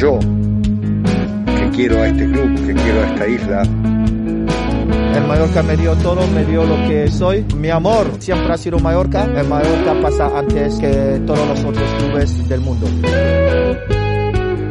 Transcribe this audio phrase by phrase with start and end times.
[0.00, 3.62] Yo, que quiero a este club, que quiero a esta isla,
[5.14, 7.44] El Mallorca me dio todo, me dio lo que soy.
[7.58, 9.24] Mi amor siempre ha sido Mallorca.
[9.24, 12.86] El Mallorca pasa antes que todos los otros clubes del mundo.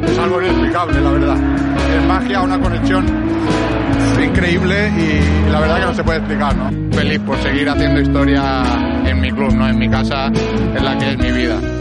[0.07, 1.37] Es algo inexplicable, la verdad.
[1.95, 3.05] Es magia, una conexión
[4.23, 6.71] increíble y la verdad que no se puede explicar, ¿no?
[6.91, 8.63] Feliz por seguir haciendo historia
[9.05, 9.69] en mi club, ¿no?
[9.69, 11.78] En mi casa, en la que es mi vida.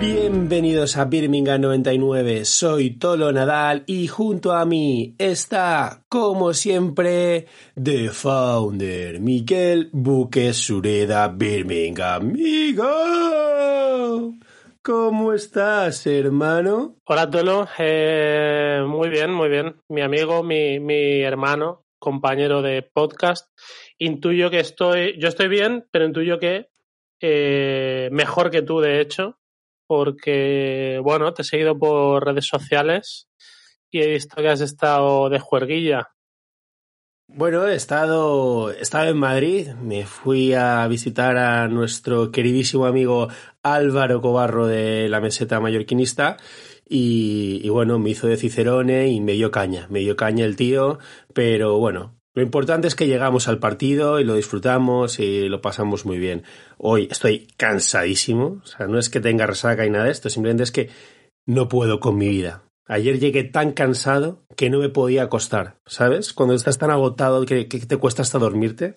[0.00, 8.08] Bienvenidos a Birmingham 99, soy Tolo Nadal y junto a mí está, como siempre, The
[8.08, 12.30] Founder, Miguel Buque Sureda Birmingham.
[12.30, 12.88] ¡Amigo!
[14.80, 16.96] ¿Cómo estás, hermano?
[17.04, 17.68] Hola, Tolo.
[17.78, 19.76] Eh, muy bien, muy bien.
[19.90, 23.50] Mi amigo, mi, mi hermano, compañero de podcast.
[23.98, 26.70] Intuyo que estoy, yo estoy bien, pero intuyo que
[27.20, 29.39] eh, mejor que tú, de hecho,
[29.90, 33.28] porque, bueno, te he seguido por redes sociales
[33.90, 36.10] y he visto que has estado de juerguilla.
[37.26, 43.30] Bueno, he estado, he estado en Madrid, me fui a visitar a nuestro queridísimo amigo
[43.64, 46.36] Álvaro Cobarro de la meseta mallorquinista
[46.88, 50.54] y, y bueno, me hizo de Cicerone y me dio caña, me dio caña el
[50.54, 51.00] tío,
[51.34, 56.06] pero bueno, lo importante es que llegamos al partido y lo disfrutamos y lo pasamos
[56.06, 56.42] muy bien.
[56.78, 60.62] Hoy estoy cansadísimo, o sea, no es que tenga resaca y nada de esto, simplemente
[60.62, 60.88] es que
[61.46, 62.62] no puedo con mi vida.
[62.86, 66.32] Ayer llegué tan cansado que no me podía acostar, ¿sabes?
[66.32, 68.94] Cuando estás tan agotado que, que te cuesta hasta dormirte.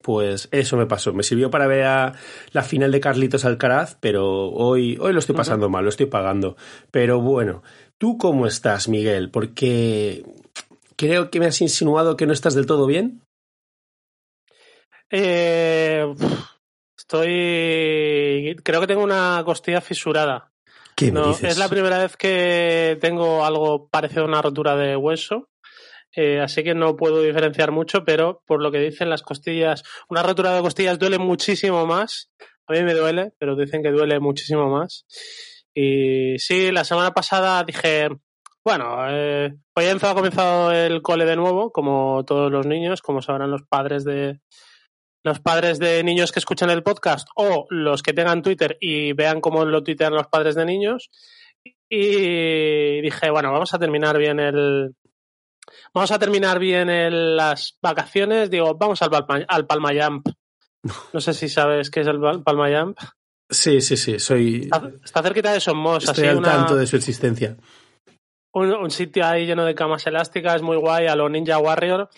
[0.00, 1.12] Pues eso me pasó.
[1.14, 2.12] Me sirvió para ver a
[2.52, 6.56] la final de Carlitos Alcaraz, pero hoy, hoy lo estoy pasando mal, lo estoy pagando.
[6.90, 7.62] Pero bueno,
[7.98, 9.30] ¿tú cómo estás, Miguel?
[9.30, 10.22] Porque
[10.96, 13.22] creo que me has insinuado que no estás del todo bien.
[15.10, 16.04] Eh,
[16.96, 18.56] estoy.
[18.62, 20.50] Creo que tengo una costilla fisurada.
[20.96, 21.52] ¿Qué me No, dices?
[21.52, 25.48] es la primera vez que tengo algo parecido a una rotura de hueso.
[26.16, 30.22] eh, así que no puedo diferenciar mucho, pero por lo que dicen las costillas, una
[30.22, 32.30] rotura de costillas duele muchísimo más.
[32.68, 35.04] A mí me duele, pero dicen que duele muchísimo más.
[35.74, 38.08] Y sí, la semana pasada dije,
[38.64, 43.50] bueno, eh, hoy ha comenzado el cole de nuevo, como todos los niños, como sabrán
[43.50, 44.40] los padres de
[45.26, 49.40] los padres de niños que escuchan el podcast o los que tengan Twitter y vean
[49.40, 51.10] cómo lo tuitean los padres de niños.
[51.88, 54.94] Y dije, bueno, vamos a terminar bien el.
[55.94, 58.50] Vamos a terminar bien el- las vacaciones.
[58.50, 60.28] Digo, vamos al, Palma, al Palma Jump.
[61.12, 62.98] No sé si sabes qué es el Pal- Palma Jump.
[63.48, 64.62] Sí, sí, sí, soy.
[64.64, 67.56] Está, está cerquita de Somos, Estoy así al una- tanto de su existencia.
[68.54, 72.08] Un, sitio ahí lleno de camas elásticas, muy guay, a lo Ninja Warrior.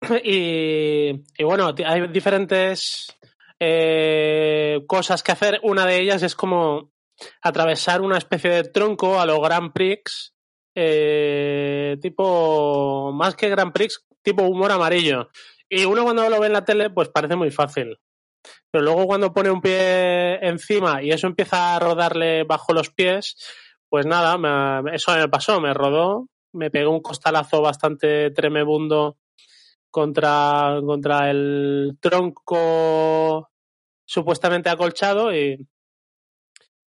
[0.22, 3.16] Y, y bueno, hay diferentes
[3.58, 5.60] eh, cosas que hacer.
[5.62, 6.92] Una de ellas es como
[7.40, 10.34] atravesar una especie de tronco a lo Grand Prix,
[10.74, 15.30] eh, tipo, más que Grand Prix, tipo humor amarillo.
[15.68, 17.98] Y uno cuando lo ve en la tele, pues parece muy fácil.
[18.70, 23.36] Pero luego cuando pone un pie encima y eso empieza a rodarle bajo los pies,
[23.88, 29.18] pues nada, me- eso me pasó, me rodó, me pegó un costalazo bastante tremebundo
[29.90, 33.50] contra, contra el tronco
[34.06, 35.66] supuestamente acolchado y,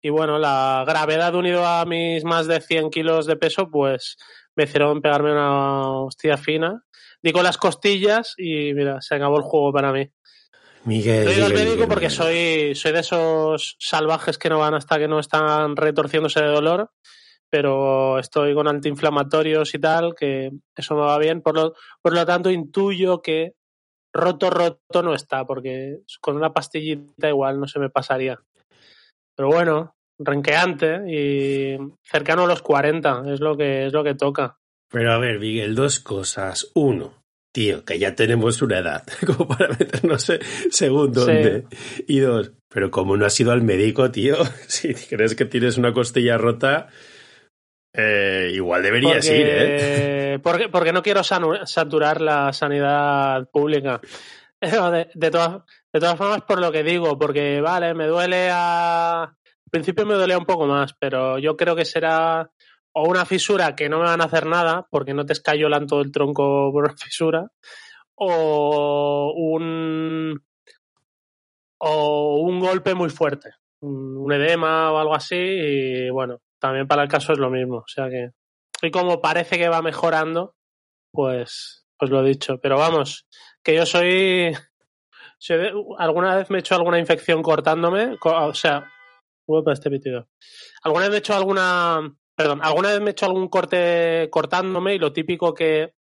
[0.02, 4.16] y bueno, la gravedad unido a mis más de 100 kilos de peso, pues
[4.54, 6.82] me hicieron pegarme una hostia fina.
[7.22, 10.08] Di con las costillas y mira, se acabó el juego para mí.
[10.86, 11.26] Miguel.
[11.26, 16.40] Miguel, porque soy, soy de esos salvajes que no van hasta que no están retorciéndose
[16.40, 16.90] de dolor,
[17.50, 21.42] pero estoy con antiinflamatorios y tal, que eso me va bien.
[21.42, 23.54] Por lo, por lo tanto, intuyo que
[24.14, 28.38] roto, roto no está, porque con una pastillita igual no se me pasaría.
[29.34, 34.58] Pero bueno, renqueante y cercano a los 40, es lo que, es lo que toca.
[34.88, 36.70] Pero a ver, Miguel, dos cosas.
[36.74, 37.25] Uno,
[37.56, 41.64] tío, que ya tenemos una edad como para meternos eh, según dónde.
[42.06, 44.36] Y dos, pero como no has ido al médico, tío,
[44.66, 46.88] si crees que tienes una costilla rota,
[47.94, 50.38] Eh, igual deberías ir, ¿eh?
[50.42, 54.02] Porque, porque no quiero saturar la sanidad pública.
[54.60, 55.62] De, de, todas,
[55.94, 59.22] de todas formas, por lo que digo, porque vale, me duele a.
[59.22, 62.50] Al principio me dolía un poco más, pero yo creo que será
[62.98, 66.00] o una fisura que no me van a hacer nada, porque no te escayolan todo
[66.00, 67.46] el tronco por una fisura,
[68.14, 70.42] o un.
[71.78, 73.50] o un golpe muy fuerte,
[73.80, 77.78] un edema o algo así, y bueno, también para el caso es lo mismo.
[77.78, 78.30] O sea que.
[78.80, 80.54] Y como parece que va mejorando,
[81.12, 82.58] pues, pues lo he dicho.
[82.62, 83.26] Pero vamos,
[83.62, 84.56] que yo soy.
[85.98, 88.16] alguna vez me he hecho alguna infección cortándome.
[88.22, 88.90] O sea,
[89.70, 90.28] este pitido.
[90.82, 92.16] Alguna vez me he hecho alguna.
[92.36, 95.94] Perdón, alguna vez me he hecho algún corte cortándome y lo típico que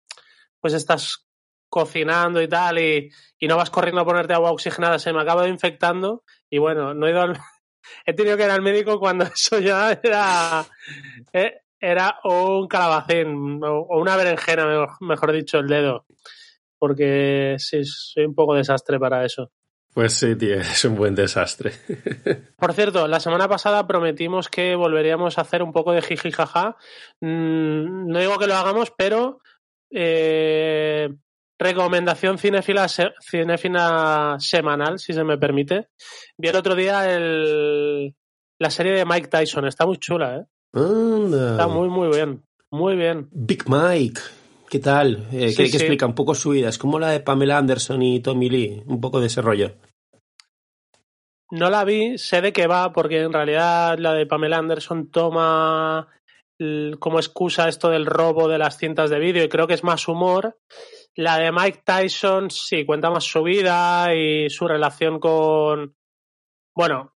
[0.61, 1.27] pues estás
[1.69, 5.47] cocinando y tal y, y no vas corriendo a ponerte agua oxigenada, se me acaba
[5.49, 7.39] infectando y bueno, no he ido al,
[8.07, 10.65] he tenido que ir al médico cuando eso ya era,
[11.33, 16.07] eh, era un calabacín o una berenjena, mejor dicho, el dedo.
[16.79, 19.51] Porque sí, soy un poco desastre para eso.
[19.95, 21.73] Pues sí, tío, es un buen desastre.
[22.57, 26.77] Por cierto, la semana pasada prometimos que volveríamos a hacer un poco de jiji jaja.
[27.21, 29.41] Mm, no digo que lo hagamos, pero
[29.91, 31.09] eh,
[31.63, 35.91] Recomendación cinéfila, cinéfila semanal, si se me permite.
[36.37, 38.17] Vi el otro día el,
[38.59, 39.69] la serie de Mike Tyson.
[39.69, 40.47] Está muy chula, ¿eh?
[40.73, 42.43] Está muy, muy bien.
[42.73, 43.29] Muy bien.
[43.31, 44.21] Big Mike.
[44.73, 45.29] ¿Qué tal?
[45.33, 46.71] Eh, que, explica un poco su vida.
[46.71, 48.83] Es como la de Pamela Anderson y Tommy Lee.
[48.87, 49.73] Un poco de ese rollo.
[51.51, 56.09] No la vi, sé de qué va, porque en realidad la de Pamela Anderson toma
[56.99, 60.09] como excusa esto del robo de las cintas de vídeo y creo que es más
[60.09, 60.59] humor.
[61.17, 65.95] La de Mike Tyson sí cuenta más su vida y su relación con.
[66.75, 67.13] Bueno,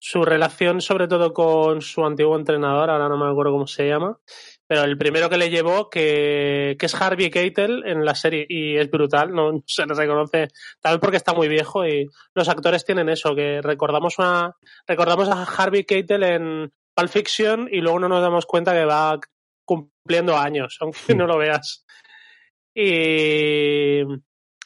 [0.00, 4.18] su relación sobre todo con su antiguo entrenador, ahora no me acuerdo cómo se llama,
[4.66, 8.76] pero el primero que le llevó, que, que es Harvey Keitel en la serie, y
[8.76, 10.48] es brutal, no se le reconoce,
[10.80, 14.54] tal vez porque está muy viejo y los actores tienen eso, que recordamos una,
[14.86, 19.18] recordamos a Harvey Keitel en Pulp Fiction y luego no nos damos cuenta que va
[19.64, 21.84] cumpliendo años, aunque no lo veas.
[22.74, 24.00] Y,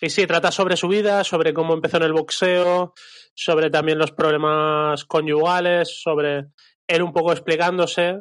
[0.00, 2.94] y sí, trata sobre su vida, sobre cómo empezó en el boxeo,
[3.34, 6.46] sobre también los problemas conyugales, sobre
[6.87, 8.20] él un poco explicándose.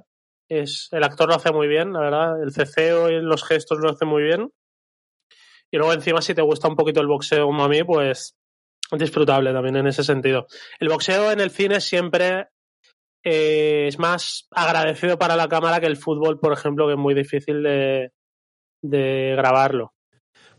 [0.50, 2.44] Es, el actor lo hace muy bien, la verdad.
[2.44, 4.52] El ceceo y los gestos lo hace muy bien.
[5.72, 8.36] Y luego encima si te gusta un poquito el boxeo como a mí, pues
[8.92, 10.48] disfrutable también en ese sentido.
[10.80, 12.50] El boxeo en el cine siempre
[13.24, 17.16] eh, es más agradecido para la cámara que el fútbol, por ejemplo, que es muy
[17.16, 18.12] difícil de,
[18.84, 19.94] de grabarlo.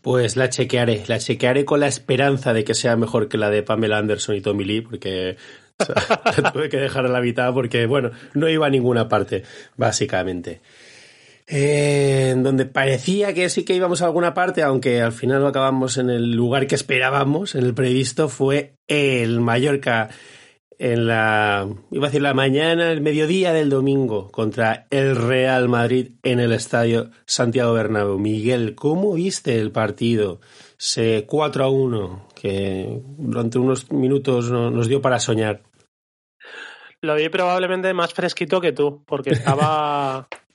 [0.03, 3.62] Pues la chequearé, la chequearé con la esperanza de que sea mejor que la de
[3.62, 5.37] Pamela Anderson y Tommy Lee, porque
[6.52, 9.43] tuve que dejar la mitad porque, bueno, no iba a ninguna parte,
[9.76, 10.61] básicamente.
[11.49, 15.96] Eh, donde parecía que sí que íbamos a alguna parte, aunque al final no acabamos
[15.96, 20.08] en el lugar que esperábamos, en el previsto, fue el Mallorca
[20.78, 26.12] en la, iba a decir la mañana, el mediodía del domingo contra el Real Madrid
[26.23, 28.19] en el estadio Santiago Bernabéu.
[28.19, 30.40] Miguel, ¿cómo viste el partido?
[30.78, 35.62] Se 4 a 1, que durante unos minutos nos dio para soñar.
[37.00, 40.28] Lo vi probablemente más fresquito que tú, porque estaba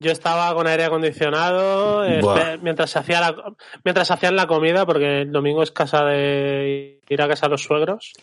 [0.00, 3.54] yo estaba con aire acondicionado este, mientras se hacía la,
[3.84, 7.62] mientras hacían la comida, porque el domingo es casa de ir a casa de los
[7.62, 8.14] suegros.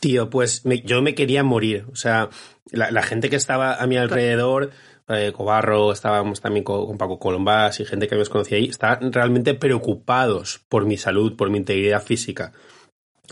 [0.00, 1.86] Tío, pues yo me quería morir.
[1.90, 2.28] O sea,
[2.70, 4.72] la, gente que estaba a mi alrededor,
[5.08, 9.54] eh, Cobarro, estábamos también con, Paco Colombás y gente que me conocía ahí, estaban realmente
[9.54, 12.52] preocupados por mi salud, por mi integridad física.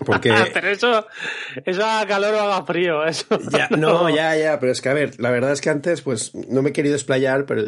[0.05, 0.33] Porque...
[0.53, 1.07] pero eso,
[1.65, 3.05] eso haga calor o haga frío.
[3.05, 3.27] Eso
[3.71, 6.63] no, ya, ya, pero es que a ver, la verdad es que antes pues no
[6.63, 7.65] me he querido explayar, pero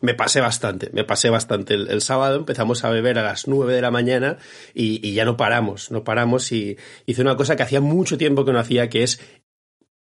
[0.00, 1.74] me pasé bastante, me pasé bastante.
[1.74, 4.38] El, sábado empezamos a beber a las nueve de la mañana
[4.74, 8.44] y, y, ya no paramos, no paramos y hice una cosa que hacía mucho tiempo
[8.44, 9.20] que no hacía, que es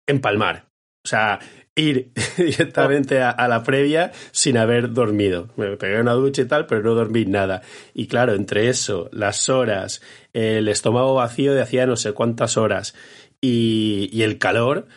[0.08, 0.67] empalmar.
[1.03, 1.39] O sea,
[1.77, 5.50] ir directamente a, la previa sin haber dormido.
[5.55, 7.62] Me pegué una ducha y tal, pero no dormí nada.
[7.93, 10.01] Y claro, entre eso, las horas,
[10.34, 12.96] el estómago vacío de hacía no sé cuántas horas
[13.39, 14.88] y, y el calor,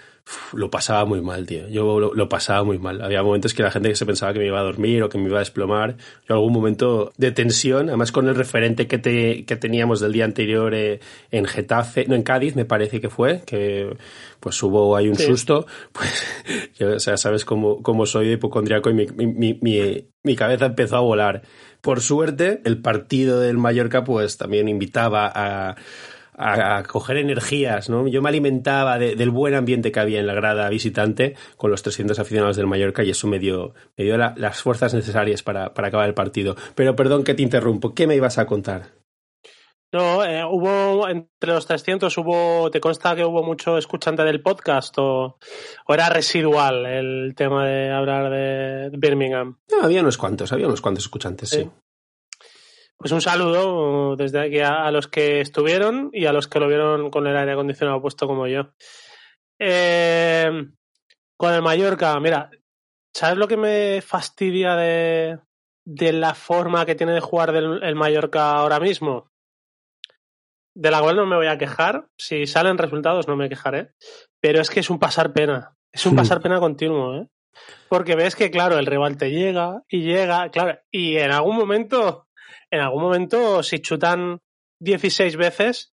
[0.53, 1.69] lo pasaba muy mal, tío.
[1.69, 3.03] Yo lo, pasaba muy mal.
[3.03, 5.19] Había momentos que la gente que se pensaba que me iba a dormir o que
[5.19, 5.97] me iba a desplomar.
[6.29, 10.25] Yo algún momento de tensión, además con el referente que, te, que teníamos del día
[10.25, 11.01] anterior eh,
[11.31, 13.97] en Getafe, no, en Cádiz me parece que fue, que
[14.39, 15.67] pues hubo ahí un susto.
[15.93, 16.25] Pues,
[16.79, 20.67] yo, o sea, sabes cómo, cómo soy de hipocondriaco y mi, mi, mi, mi cabeza
[20.67, 21.43] empezó a volar.
[21.81, 25.77] Por suerte, el partido del Mallorca pues también invitaba a
[26.41, 28.09] a, coger energías, ¿no?
[28.09, 32.19] Yo me alimentaba del buen ambiente que había en la grada visitante con los 300
[32.19, 36.09] aficionados del Mallorca y eso me dio, me dio las fuerzas necesarias para, para acabar
[36.09, 36.57] el partido.
[36.75, 39.01] Pero perdón que te interrumpo, ¿qué me ibas a contar?
[39.93, 44.95] No, eh, hubo entre los 300, hubo, ¿te consta que hubo mucho escuchante del podcast
[44.99, 45.37] o,
[45.89, 49.59] era residual el tema de hablar de Birmingham?
[49.69, 51.69] No, había unos cuantos, había unos cuantos escuchantes, sí.
[53.01, 57.11] Pues un saludo desde aquí a, los que estuvieron y a los que lo vieron
[57.11, 58.75] con el aire acondicionado puesto como yo.
[59.59, 60.51] Eh,
[61.39, 62.51] con el Mallorca, mira,
[63.15, 65.39] ¿sabes lo que me fastidia de,
[65.87, 69.31] de la forma que tiene de jugar el Mallorca ahora mismo?
[70.75, 72.09] de la cual no me voy a quejar.
[72.17, 73.93] Si salen resultados no me quejaré.
[74.41, 75.77] Pero es que es un pasar pena.
[75.93, 77.27] Es un pasar pena continuo, ¿eh?
[77.89, 82.29] Porque ves que, claro, el rival te llega y llega, claro, y en algún momento,
[82.71, 84.41] en algún momento, si chutan
[84.81, 85.93] 16 veces,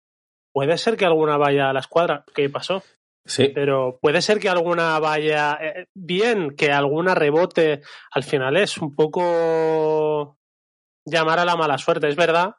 [0.52, 2.25] puede ser que alguna vaya a la escuadra.
[2.35, 2.83] ¿Qué pasó?
[3.25, 3.50] Sí.
[3.54, 7.83] Pero puede ser que alguna vaya eh, bien, que alguna rebote.
[8.12, 10.38] Al final es un poco
[11.04, 12.09] llamar a la mala suerte.
[12.09, 12.54] Es verdad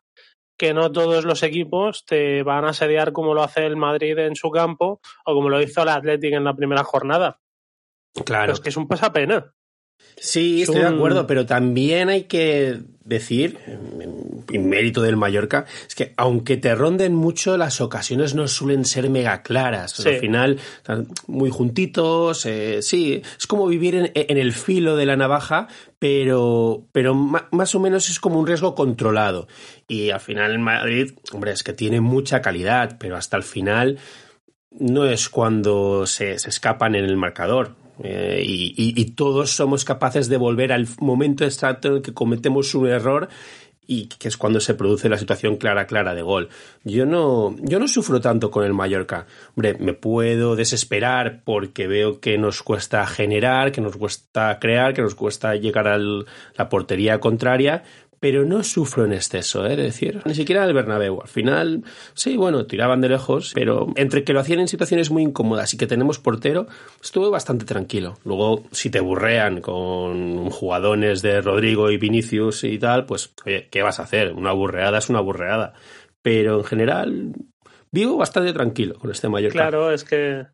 [0.58, 4.36] que no todos los equipos te van a asediar como lo hace el Madrid en
[4.36, 7.40] su campo o como lo hizo el Athletic en la primera jornada.
[8.26, 8.54] Claro.
[8.54, 9.54] es que es un pasapena.
[10.20, 13.58] Sí, estoy de acuerdo, pero también hay que decir,
[14.52, 19.10] en mérito del Mallorca, es que aunque te ronden mucho, las ocasiones no suelen ser
[19.10, 20.06] mega claras.
[20.06, 25.06] Al final, están muy juntitos, eh, sí, es como vivir en, en, el filo de
[25.06, 25.68] la navaja,
[26.00, 29.48] pero, pero más o menos es como un riesgo controlado.
[29.88, 34.00] Y al final el Madrid, hombre, es que tiene mucha calidad, pero hasta el final
[34.72, 37.87] no es cuando se, se escapan en el marcador.
[38.04, 42.88] Eh, y, todos somos capaces de volver al momento exacto en el que cometemos un
[42.88, 43.30] error
[43.88, 46.50] y que es cuando se produce la situación clara, clara de gol.
[46.84, 49.26] Yo no, yo no sufro tanto con el Mallorca.
[49.56, 55.02] Hombre, me puedo desesperar porque veo que nos cuesta generar, que nos cuesta crear, que
[55.02, 57.84] nos cuesta llegar a la portería contraria,
[58.20, 59.74] pero no sufro en exceso, ¿eh?
[59.74, 61.22] es decir, ni siquiera el Bernabéu.
[61.22, 61.84] Al final,
[62.14, 65.78] sí, bueno, tiraban de lejos, pero entre que lo hacían en situaciones muy incómodas y
[65.78, 66.68] que tenemos portero,
[67.02, 68.18] estuve bastante tranquilo.
[68.24, 73.82] Luego, si te burrean con jugadores de Rodrigo y Vinicius y tal, pues, oye, ¿qué
[73.82, 74.34] vas a hacer?
[74.34, 75.74] Una burreada es una burreada.
[76.22, 77.34] Pero en general,
[77.92, 79.52] vivo bastante tranquilo con este mayor.
[79.52, 80.46] Claro, es que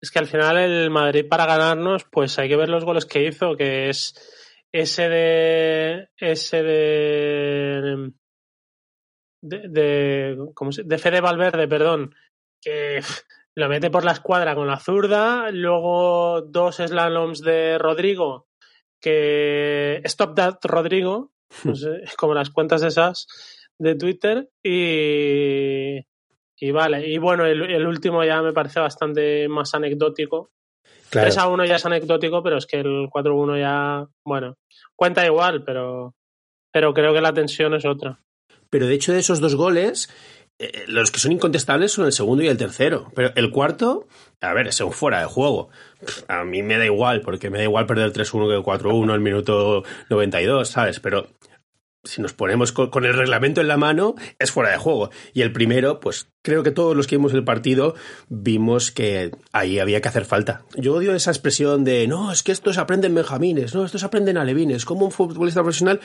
[0.00, 3.26] es que al final el Madrid para ganarnos, pues hay que ver los goles que
[3.26, 4.14] hizo, que es
[4.74, 8.12] ese de ese de
[9.40, 12.12] de, de, ¿cómo se, de Fede Valverde, perdón,
[12.60, 13.00] que
[13.54, 18.48] lo mete por la escuadra con la zurda, luego dos slaloms de Rodrigo,
[19.00, 21.30] que Stop That Rodrigo,
[22.18, 23.28] como las cuentas esas
[23.78, 25.98] de Twitter, y,
[26.56, 30.50] y vale, y bueno, el, el último ya me parece bastante más anecdótico,
[31.20, 34.56] 3 a 1 ya es anecdótico, pero es que el 4 a 1 ya, bueno,
[34.96, 36.14] cuenta igual, pero,
[36.72, 38.20] pero creo que la tensión es otra.
[38.70, 40.10] Pero de hecho de esos dos goles,
[40.58, 43.10] eh, los que son incontestables son el segundo y el tercero.
[43.14, 44.06] Pero el cuarto,
[44.40, 45.68] a ver, es un fuera de juego.
[46.28, 49.14] A mí me da igual, porque me da igual perder el 3-1 que el 4-1
[49.14, 51.00] el minuto 92, ¿sabes?
[51.00, 51.28] Pero
[52.04, 55.10] si nos ponemos con, el reglamento en la mano, es fuera de juego.
[55.32, 57.94] Y el primero, pues creo que todos los que vimos el partido
[58.28, 60.62] vimos que ahí había que hacer falta.
[60.76, 64.84] Yo odio esa expresión de, no, es que estos aprenden benjamines, no, estos aprenden alevines,
[64.84, 66.00] como un futbolista profesional.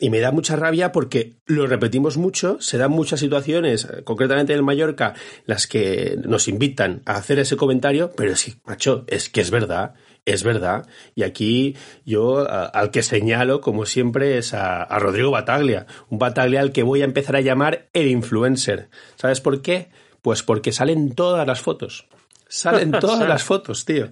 [0.00, 4.58] Y me da mucha rabia porque lo repetimos mucho, se dan muchas situaciones, concretamente en
[4.58, 5.14] el Mallorca,
[5.46, 9.94] las que nos invitan a hacer ese comentario, pero sí, macho, es que es verdad
[10.24, 10.86] es verdad.
[11.14, 15.86] Y aquí yo al que señalo, como siempre, es a, Rodrigo Bataglia.
[16.08, 18.88] Un Bataglia al que voy a empezar a llamar el influencer.
[19.16, 19.90] ¿Sabes por qué?
[20.22, 22.06] Pues porque salen todas las fotos.
[22.48, 24.10] Salen todas las fotos, tío.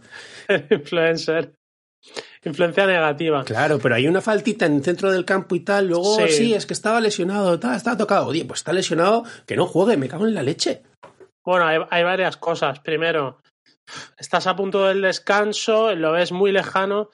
[0.71, 1.55] influencer.
[2.45, 3.45] Influencia negativa.
[3.45, 5.87] Claro, pero hay una faltita en el centro del campo y tal.
[5.87, 8.27] Luego, sí, es que estaba lesionado, tal, estaba tocado.
[8.27, 10.83] Oye, pues está lesionado, que no juegue, me cago en la leche.
[11.45, 12.81] Bueno, hay varias cosas.
[12.81, 13.42] Primero,
[14.17, 17.11] estás a punto del descanso, lo ves muy lejano,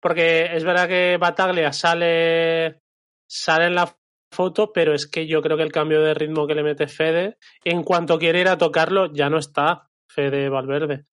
[0.00, 2.80] porque es verdad que Bataglia sale,
[3.28, 3.96] sale en la
[4.32, 7.36] foto, pero es que yo creo que el cambio de ritmo que le mete Fede,
[7.64, 11.06] en cuanto quiere ir a tocarlo, ya no está Fede Valverde.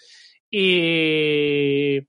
[0.50, 2.00] Y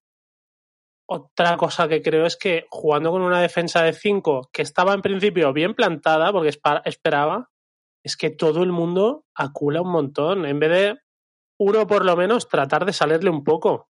[1.10, 5.02] otra cosa que creo es que jugando con una defensa de 5 que estaba en
[5.02, 6.50] principio bien plantada, porque
[6.84, 7.50] esperaba,
[8.04, 10.44] es que todo el mundo acula un montón.
[10.44, 10.98] En vez de
[11.58, 13.90] uno por lo menos tratar de salirle un poco.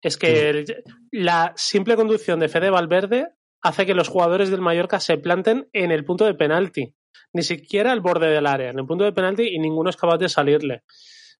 [0.00, 0.64] Es que
[1.10, 5.90] la simple conducción de Fede Valverde hace que los jugadores del Mallorca se planten en
[5.90, 6.94] el punto de penalti.
[7.32, 10.18] ni siquiera al borde del área, en el punto de penalti, y ninguno es capaz
[10.18, 10.84] de salirle.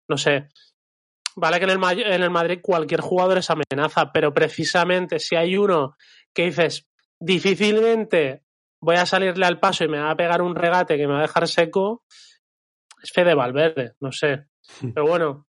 [0.09, 0.49] No sé.
[1.37, 5.57] Vale que en el, en el Madrid cualquier jugador es amenaza, pero precisamente si hay
[5.57, 5.97] uno
[6.35, 6.89] que dices,
[7.19, 8.43] difícilmente
[8.81, 11.21] voy a salirle al paso y me va a pegar un regate que me va
[11.21, 12.05] a dejar seco,
[13.03, 14.47] es Fede Valverde, no sé.
[14.95, 15.48] Pero bueno,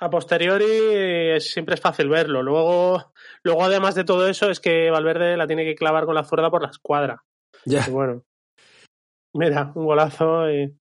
[0.00, 2.42] a posteriori siempre es fácil verlo.
[2.42, 6.24] Luego, luego además de todo eso, es que Valverde la tiene que clavar con la
[6.24, 7.22] zurda por la escuadra.
[7.66, 7.86] Ya.
[7.90, 8.24] bueno,
[9.34, 10.74] mira, un golazo y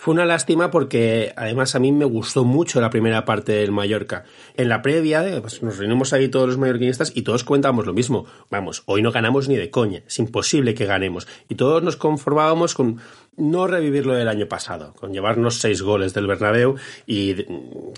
[0.00, 4.24] fue una lástima porque además a mí me gustó mucho la primera parte del Mallorca.
[4.56, 7.92] En la previa, eh, pues nos reunimos ahí todos los mallorquinistas y todos cuentábamos lo
[7.92, 8.24] mismo.
[8.50, 11.28] Vamos, hoy no ganamos ni de coña, es imposible que ganemos.
[11.50, 12.98] Y todos nos conformábamos con
[13.36, 17.34] no revivir lo del año pasado, con llevarnos seis goles del Bernabéu y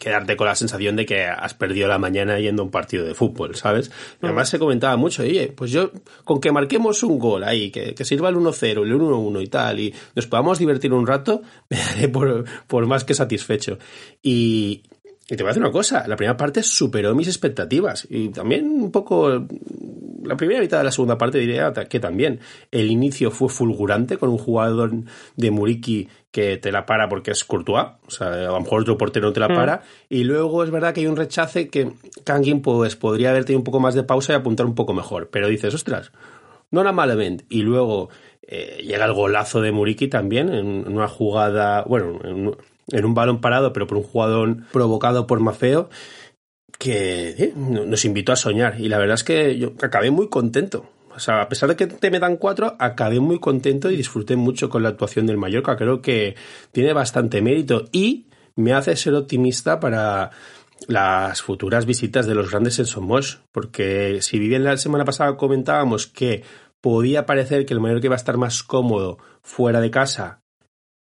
[0.00, 3.14] quedarte con la sensación de que has perdido la mañana yendo a un partido de
[3.14, 3.90] fútbol, ¿sabes?
[4.22, 5.90] Y además se comentaba mucho, oye, pues yo,
[6.24, 9.94] con que marquemos un gol ahí, que, sirva el 1-0, el 1-1 y tal, y
[10.14, 13.78] nos podamos divertir un rato, me daré por más que satisfecho.
[14.22, 14.82] Y,
[15.28, 18.06] y te voy a decir una cosa, la primera parte superó mis expectativas.
[18.10, 19.46] Y también un poco
[20.24, 22.40] la primera mitad de la segunda parte diría que también.
[22.70, 24.92] El inicio fue fulgurante con un jugador
[25.36, 28.96] de Muriki que te la para porque es Courtois, o sea, a lo mejor otro
[28.96, 29.54] portero no te la mm.
[29.54, 31.92] para, y luego es verdad que hay un rechace que
[32.24, 35.28] Kangin pues podría haber tenido un poco más de pausa y apuntar un poco mejor,
[35.30, 36.10] pero dices, ostras,
[36.70, 38.08] no era malamente, y luego
[38.46, 42.56] eh, llega el golazo de Muriki también en una jugada, bueno, en,
[42.92, 45.88] en un balón parado, pero por un jugador provocado por Mafeo,
[46.78, 48.80] que eh, nos invitó a soñar.
[48.80, 50.86] Y la verdad es que yo acabé muy contento.
[51.14, 54.36] O sea, a pesar de que te me dan cuatro, acabé muy contento y disfruté
[54.36, 55.76] mucho con la actuación del Mallorca.
[55.76, 56.36] Creo que
[56.72, 60.30] tiene bastante mérito y me hace ser optimista para
[60.88, 63.40] las futuras visitas de los grandes en Somos.
[63.52, 66.42] Porque si bien la semana pasada comentábamos que
[66.80, 70.41] podía parecer que el Mallorca iba a estar más cómodo fuera de casa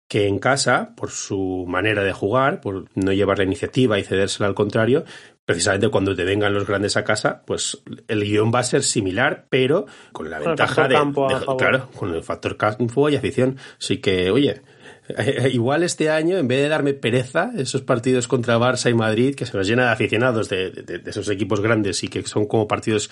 [0.08, 4.48] que en casa, por su manera de jugar, por no llevar la iniciativa y cedérsela
[4.48, 5.04] al contrario,
[5.46, 9.46] precisamente cuando te vengan los grandes a casa, pues el guion va a ser similar,
[9.50, 10.96] pero con la ventaja de,
[11.58, 13.58] claro, con el factor campo y afición.
[13.80, 14.62] Así que, oye,
[15.52, 19.46] igual este año, en vez de darme pereza, esos partidos contra Barça y Madrid, que
[19.46, 23.10] se nos llena de aficionados de, de esos equipos grandes y que son como partidos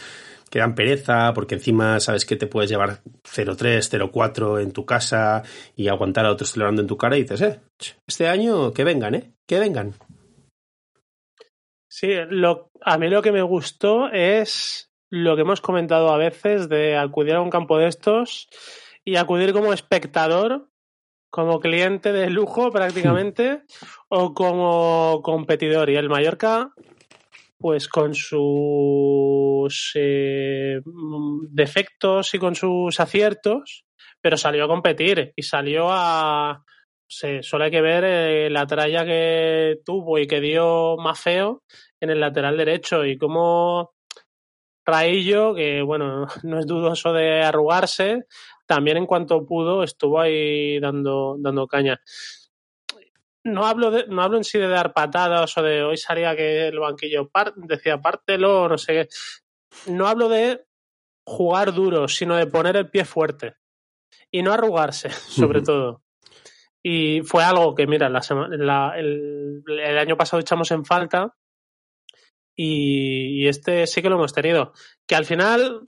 [0.54, 5.42] que dan pereza, porque encima sabes que te puedes llevar 0,3, 0,4 en tu casa
[5.76, 7.60] y aguantar a otros celebrando en tu cara y dices, eh,
[8.06, 9.96] este año que vengan, eh, que vengan.
[11.90, 16.70] Sí, lo, a mí lo que me gustó es lo que hemos comentado a veces
[16.70, 18.48] de acudir a un campo de estos
[19.04, 20.70] y acudir como espectador,
[21.32, 23.64] como cliente de lujo prácticamente,
[24.08, 25.90] o como competidor.
[25.90, 26.76] Y el Mallorca
[27.64, 30.82] pues con sus eh,
[31.50, 33.86] defectos y con sus aciertos,
[34.20, 36.66] pero salió a competir y salió a...
[37.08, 41.64] solo hay que ver eh, la tralla que tuvo y que dio más feo
[42.02, 43.94] en el lateral derecho y cómo
[44.86, 48.26] Raillo, que bueno, no es dudoso de arrugarse,
[48.68, 52.02] también en cuanto pudo estuvo ahí dando, dando caña
[53.44, 56.68] no hablo de, no hablo en sí de dar patadas o de hoy salía que
[56.68, 59.08] el banquillo decía pártelo o no sé qué.
[59.92, 60.66] No hablo de
[61.26, 63.56] jugar duro, sino de poner el pie fuerte
[64.32, 66.04] y no arrugarse, sobre todo.
[66.82, 71.34] Y fue algo que, mira, la, el, el, año pasado echamos en falta
[72.56, 74.74] y, y, este sí que lo hemos tenido.
[75.08, 75.86] Que al final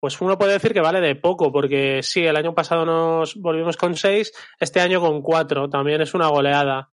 [0.00, 3.76] pues uno puede decir que vale de poco, porque sí, el año pasado nos volvimos
[3.76, 6.90] con seis, este año con cuatro, también es una goleada.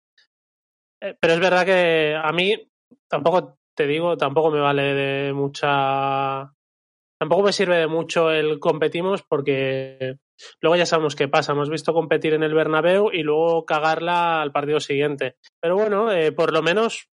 [1.01, 2.71] Eh, pero es verdad que a mí
[3.09, 6.53] tampoco te digo, tampoco me vale de mucha.
[7.19, 10.17] Tampoco me sirve de mucho el competimos porque
[10.61, 11.53] luego ya sabemos qué pasa.
[11.53, 15.37] Hemos visto competir en el Bernabéu y luego cagarla al partido siguiente.
[15.61, 17.12] Pero bueno, eh, por lo menos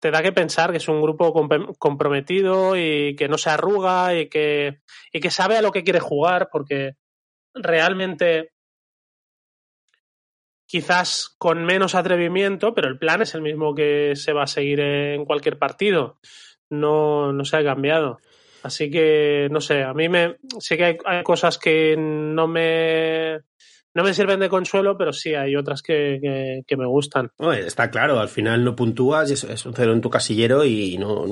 [0.00, 1.32] te da que pensar que es un grupo
[1.78, 4.80] comprometido y que no se arruga y que,
[5.12, 6.96] y que sabe a lo que quiere jugar, porque
[7.54, 8.52] realmente
[10.66, 14.80] quizás con menos atrevimiento, pero el plan es el mismo que se va a seguir
[14.80, 16.18] en cualquier partido.
[16.70, 18.18] No, no se ha cambiado.
[18.62, 23.40] Así que, no sé, a mí me sé que hay cosas que no me
[23.98, 27.32] no me sirven de consuelo, pero sí hay otras que, me gustan.
[27.66, 31.26] está claro, al final no puntúas, es, es un cero en tu casillero y no,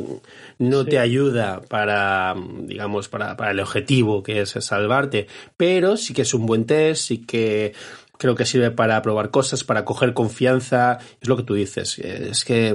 [0.58, 6.22] no te ayuda para, digamos, para, para el objetivo que es salvarte, pero sí que
[6.22, 7.72] es un buen test, sí que
[8.18, 12.44] creo que sirve para probar cosas, para coger confianza, es lo que tú dices, es
[12.44, 12.74] que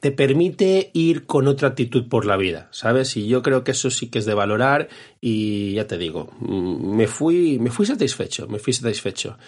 [0.00, 3.16] te permite ir con otra actitud por la vida, ¿sabes?
[3.16, 4.88] Y yo creo que eso sí que es de valorar
[5.20, 9.38] y ya te digo, mm, me fui, me fui satisfecho, me fui satisfecho.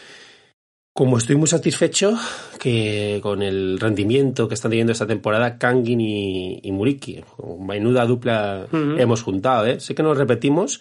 [0.92, 2.18] Como estoy muy satisfecho
[2.58, 7.22] que con el rendimiento que están teniendo esta temporada Kangin y, Muriki,
[7.60, 9.78] menuda dupla hemos juntado, ¿eh?
[9.78, 10.80] Sé que nos repetimos,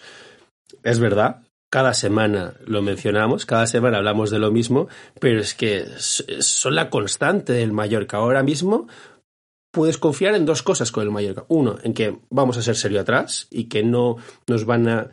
[0.82, 4.88] es verdad, cada semana lo mencionamos, cada semana hablamos de lo mismo,
[5.20, 8.16] pero es que son la constante del Mallorca.
[8.16, 8.88] Ahora mismo
[9.70, 11.44] puedes confiar en dos cosas con el Mallorca.
[11.48, 15.10] Uno, en que vamos a ser serio atrás y que no nos van a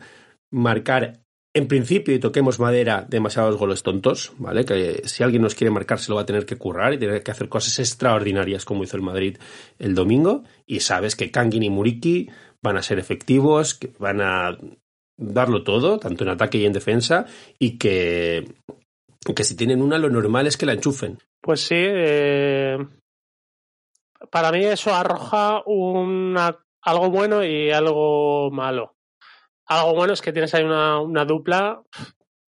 [0.50, 1.20] marcar
[1.54, 4.64] en principio y toquemos madera demasiados goles tontos, ¿vale?
[4.64, 7.22] Que si alguien nos quiere marcar se lo va a tener que currar y tener
[7.22, 9.38] que hacer cosas extraordinarias como hizo el Madrid
[9.78, 12.28] el domingo y sabes que Kangin y Muriki
[12.62, 14.58] van a ser efectivos, que van a
[15.16, 17.26] darlo todo, tanto en ataque y en defensa
[17.58, 18.54] y que,
[19.34, 21.18] que si tienen una lo normal es que la enchufen.
[21.40, 22.78] Pues sí, eh,
[24.30, 28.96] para mí eso arroja una, algo bueno y algo malo.
[29.66, 31.82] Algo bueno es que tienes ahí una, dupla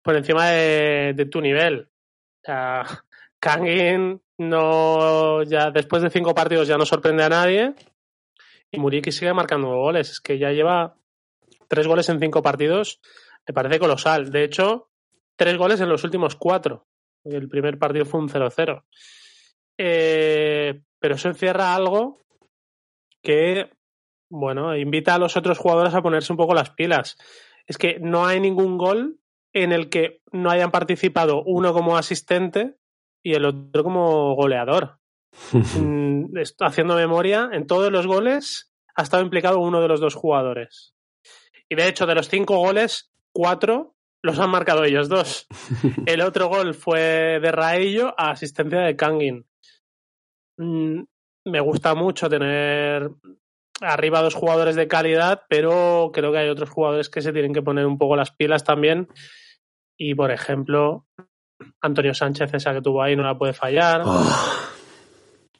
[0.01, 1.89] por encima de, tu nivel.
[1.89, 2.83] O sea,
[3.39, 7.75] Kangin no, ya después de cinco partidos ya no sorprende a nadie
[8.71, 10.11] y Muriki sigue marcando goles.
[10.11, 10.95] Es que ya lleva
[11.67, 12.99] tres goles en cinco partidos.
[13.47, 14.31] Me parece colosal.
[14.31, 14.89] De hecho,
[15.35, 16.87] tres goles en los últimos cuatro.
[17.23, 18.83] El primer partido fue un 0-0.
[19.77, 22.19] Eh, pero eso encierra algo
[23.23, 23.71] que,
[24.29, 27.17] bueno, invita a los otros jugadores a ponerse un poco las pilas.
[27.67, 29.19] Es que no hay ningún gol
[29.53, 32.75] en el que no hayan participado uno como asistente
[33.23, 34.97] y el otro como goleador.
[35.79, 40.93] Mm, haciendo memoria, en todos los goles ha estado implicado uno de los dos jugadores.
[41.69, 45.47] Y de hecho, de los cinco goles, cuatro los han marcado ellos dos.
[46.05, 49.45] El otro gol fue de Raello a asistencia de Kangin.
[50.59, 51.03] Mm,
[51.45, 53.09] me gusta mucho tener
[53.81, 57.61] arriba dos jugadores de calidad, pero creo que hay otros jugadores que se tienen que
[57.61, 59.07] poner un poco las pilas también.
[59.97, 61.05] Y por ejemplo,
[61.81, 64.03] Antonio Sánchez, esa que tuvo ahí, no la puede fallar.
[64.05, 64.25] Oh.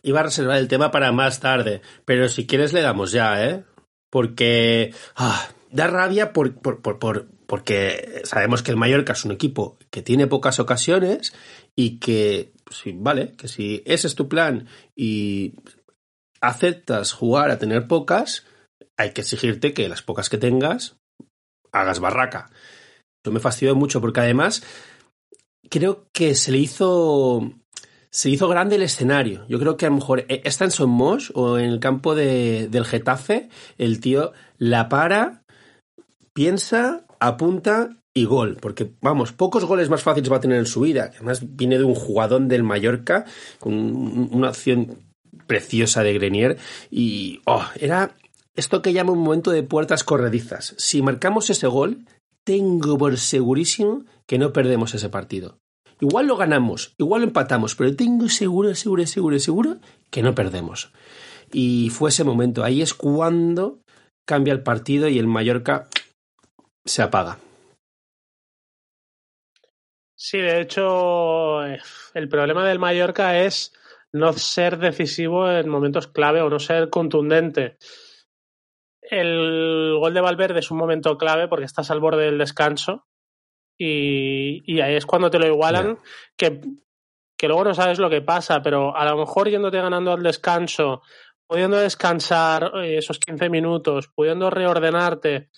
[0.03, 3.63] Iba a reservar el tema para más tarde, pero si quieres le damos ya, ¿eh?
[4.09, 9.77] Porque ah, da rabia por, por, por, porque sabemos que el Mallorca es un equipo
[9.89, 11.33] que tiene pocas ocasiones
[11.75, 12.53] y que
[12.95, 15.55] vale, que si ese es tu plan y
[16.41, 18.45] aceptas jugar a tener pocas,
[18.97, 20.97] hay que exigirte que las pocas que tengas
[21.71, 22.49] hagas barraca.
[23.23, 24.63] Eso me fastidió mucho porque además
[25.69, 27.53] creo que se le hizo
[28.11, 29.45] se hizo grande el escenario.
[29.47, 32.67] Yo creo que a lo mejor eh, está en Somos o en el campo de,
[32.67, 35.43] del Getafe, el tío la para,
[36.33, 40.81] piensa, apunta y gol, porque vamos, pocos goles más fáciles va a tener en su
[40.81, 41.11] vida.
[41.13, 43.25] Además, viene de un jugadón del Mallorca
[43.59, 43.73] con
[44.33, 44.97] una acción
[45.47, 46.57] preciosa de Grenier
[46.89, 48.15] y oh, era
[48.55, 50.75] esto que llama un momento de puertas corredizas.
[50.77, 52.05] Si marcamos ese gol,
[52.43, 55.59] tengo por segurísimo que no perdemos ese partido.
[56.01, 59.77] Igual lo ganamos, igual lo empatamos, pero tengo seguro, seguro, seguro, seguro
[60.09, 60.91] que no perdemos.
[61.51, 62.63] Y fue ese momento.
[62.63, 63.79] Ahí es cuando
[64.25, 65.89] cambia el partido y el Mallorca
[66.85, 67.39] se apaga.
[70.21, 73.71] Sí, de hecho, el problema del Mallorca es
[74.11, 77.77] no ser decisivo en momentos clave o no ser contundente.
[79.01, 83.07] El gol de Valverde es un momento clave porque estás al borde del descanso
[83.77, 85.99] y, ahí es cuando te lo igualan,
[86.35, 86.59] que,
[87.37, 91.01] que luego no sabes lo que pasa, pero a lo mejor yéndote ganando al descanso,
[91.47, 95.49] pudiendo descansar eh, esos 15 minutos, pudiendo reordenarte,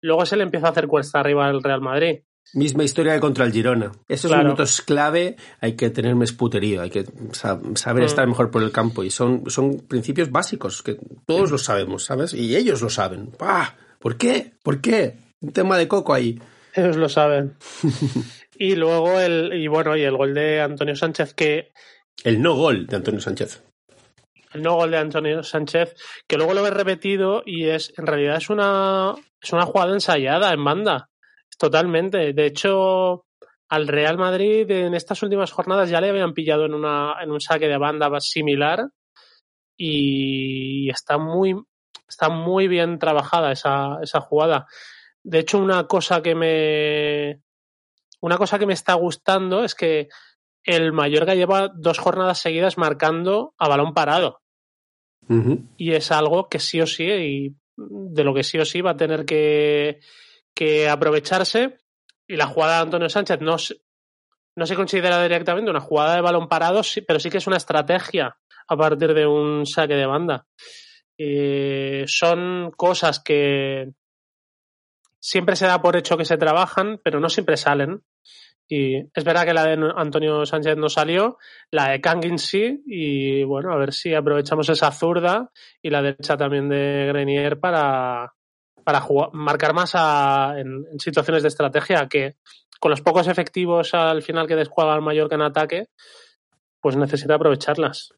[0.00, 2.22] luego se le empieza a hacer cuesta arriba al Real Madrid.
[2.54, 3.92] Misma historia que contra el Girona.
[4.08, 8.06] Esos minutos clave hay que tener mesputerío, hay que saber mm.
[8.06, 12.34] estar mejor por el campo y son, son principios básicos que todos lo sabemos, ¿sabes?
[12.34, 13.32] Y ellos lo saben.
[13.98, 14.52] ¿Por qué?
[14.62, 15.16] ¿Por qué?
[15.40, 16.40] Un tema de coco ahí.
[16.72, 17.56] Ellos lo saben.
[18.58, 21.72] y luego el, y bueno, y el gol de Antonio Sánchez que...
[22.22, 23.62] El no gol de Antonio Sánchez.
[24.54, 25.94] El no gol de Antonio Sánchez,
[26.28, 30.52] que luego lo he repetido y es, en realidad es una, es una jugada ensayada
[30.52, 31.10] en banda
[31.58, 32.32] Totalmente.
[32.32, 33.26] De hecho,
[33.68, 37.40] al Real Madrid en estas últimas jornadas ya le habían pillado en, una, en un
[37.40, 38.88] saque de banda similar
[39.76, 41.54] y está muy,
[42.08, 44.66] está muy bien trabajada esa, esa jugada.
[45.22, 47.42] De hecho, una cosa que me.
[48.20, 50.08] Una cosa que me está gustando es que
[50.64, 54.40] el Mallorca lleva dos jornadas seguidas marcando a balón parado.
[55.76, 58.92] Y es algo que sí o sí, y de lo que sí o sí va
[58.92, 59.98] a tener que,
[60.56, 61.76] que aprovecharse
[62.26, 63.56] y la jugada de Antonio Sánchez no,
[64.56, 68.36] no se considera directamente una jugada de balón parado, pero sí que es una estrategia
[68.66, 70.46] a partir de un saque de banda.
[71.18, 73.92] Eh, son cosas que
[75.20, 78.02] siempre se da por hecho que se trabajan, pero no siempre salen.
[78.68, 81.38] Y es verdad que la de Antonio Sánchez no salió,
[81.70, 86.36] la de Kangin sí, y bueno, a ver si aprovechamos esa zurda y la derecha
[86.36, 88.32] también de Grenier para,
[88.86, 89.96] para jugar, marcar más
[90.56, 92.36] en, situaciones de estrategia, que
[92.78, 95.88] con los pocos efectivos al final que descuadra el Mallorca en ataque,
[96.80, 98.14] pues necesita aprovecharlas.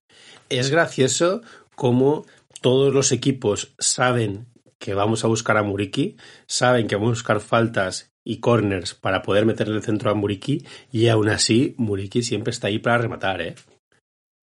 [0.50, 1.40] Es gracioso
[1.74, 2.26] cómo
[2.60, 7.40] todos los equipos saben que vamos a buscar a Muriki, saben que vamos a buscar
[7.40, 12.50] faltas y corners para poder meterle el centro a Muriki y aún así Muriki siempre
[12.50, 13.54] está ahí para rematar, ¿eh?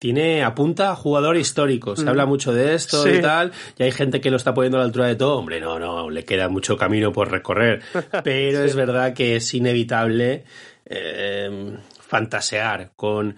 [0.06, 2.10] Tiene, apunta a jugador histórico, se mm.
[2.10, 4.86] habla mucho de esto y tal, y hay gente que lo está poniendo a la
[4.86, 7.82] altura de todo, hombre, no, no, le queda mucho camino por recorrer,
[8.24, 10.46] pero es verdad que es inevitable
[10.86, 13.36] eh, fantasear con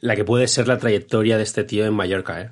[0.00, 2.50] la que puede ser la trayectoria de este tío en Mallorca, ¿eh?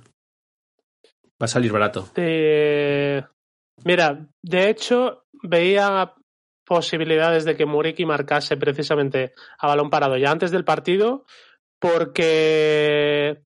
[1.42, 2.08] Va a salir barato.
[2.14, 6.14] Mira, de hecho, veía
[6.64, 11.24] posibilidades de que Muriki marcase precisamente a balón parado ya antes del partido,
[11.80, 13.44] porque.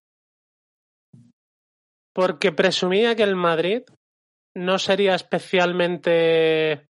[2.12, 3.82] Porque presumía que el Madrid
[4.54, 6.88] no sería especialmente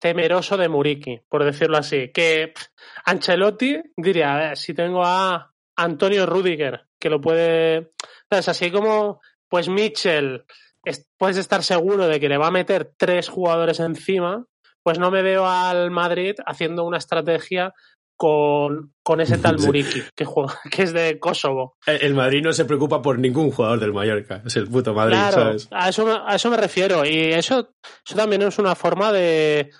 [0.00, 2.10] temeroso de Muriki, por decirlo así.
[2.12, 2.52] Que
[3.06, 7.92] Ancelotti diría, a ver, si tengo a Antonio Rudiger, que lo puede.
[8.28, 8.48] ¿Sabes?
[8.48, 10.44] Así como, pues Mitchell
[11.16, 14.46] puedes estar seguro de que le va a meter tres jugadores encima,
[14.82, 17.72] pues no me veo al Madrid haciendo una estrategia
[18.16, 20.26] con, con ese tal Muriki, que,
[20.70, 21.76] que es de Kosovo.
[21.86, 25.68] El Madrid no se preocupa por ningún jugador del Mallorca, es el puto Madrid, ¿sabes?
[25.70, 27.74] A eso, a eso me refiero, y eso,
[28.06, 29.70] eso también es una forma de.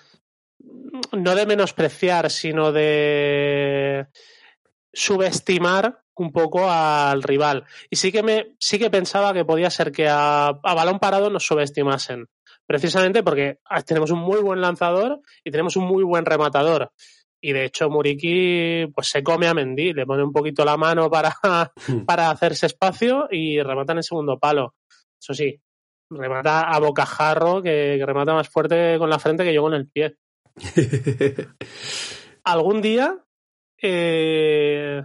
[1.11, 4.07] no de menospreciar, sino de
[4.93, 7.65] subestimar un poco al rival.
[7.89, 11.45] Y sí que me, sí que pensaba que podía ser que a, balón parado nos
[11.45, 12.27] subestimasen.
[12.65, 16.91] Precisamente porque tenemos un muy buen lanzador y tenemos un muy buen rematador.
[17.47, 21.09] Y de hecho, Muriki pues se come a Mendy, le pone un poquito la mano
[21.09, 21.35] para,
[22.07, 24.73] para hacerse espacio y remata en el segundo palo.
[25.21, 25.61] Eso sí,
[26.09, 29.87] remata a bocajarro, que, que remata más fuerte con la frente que yo con el
[29.87, 30.15] pie.
[32.43, 33.19] Algún día
[33.81, 35.03] eh,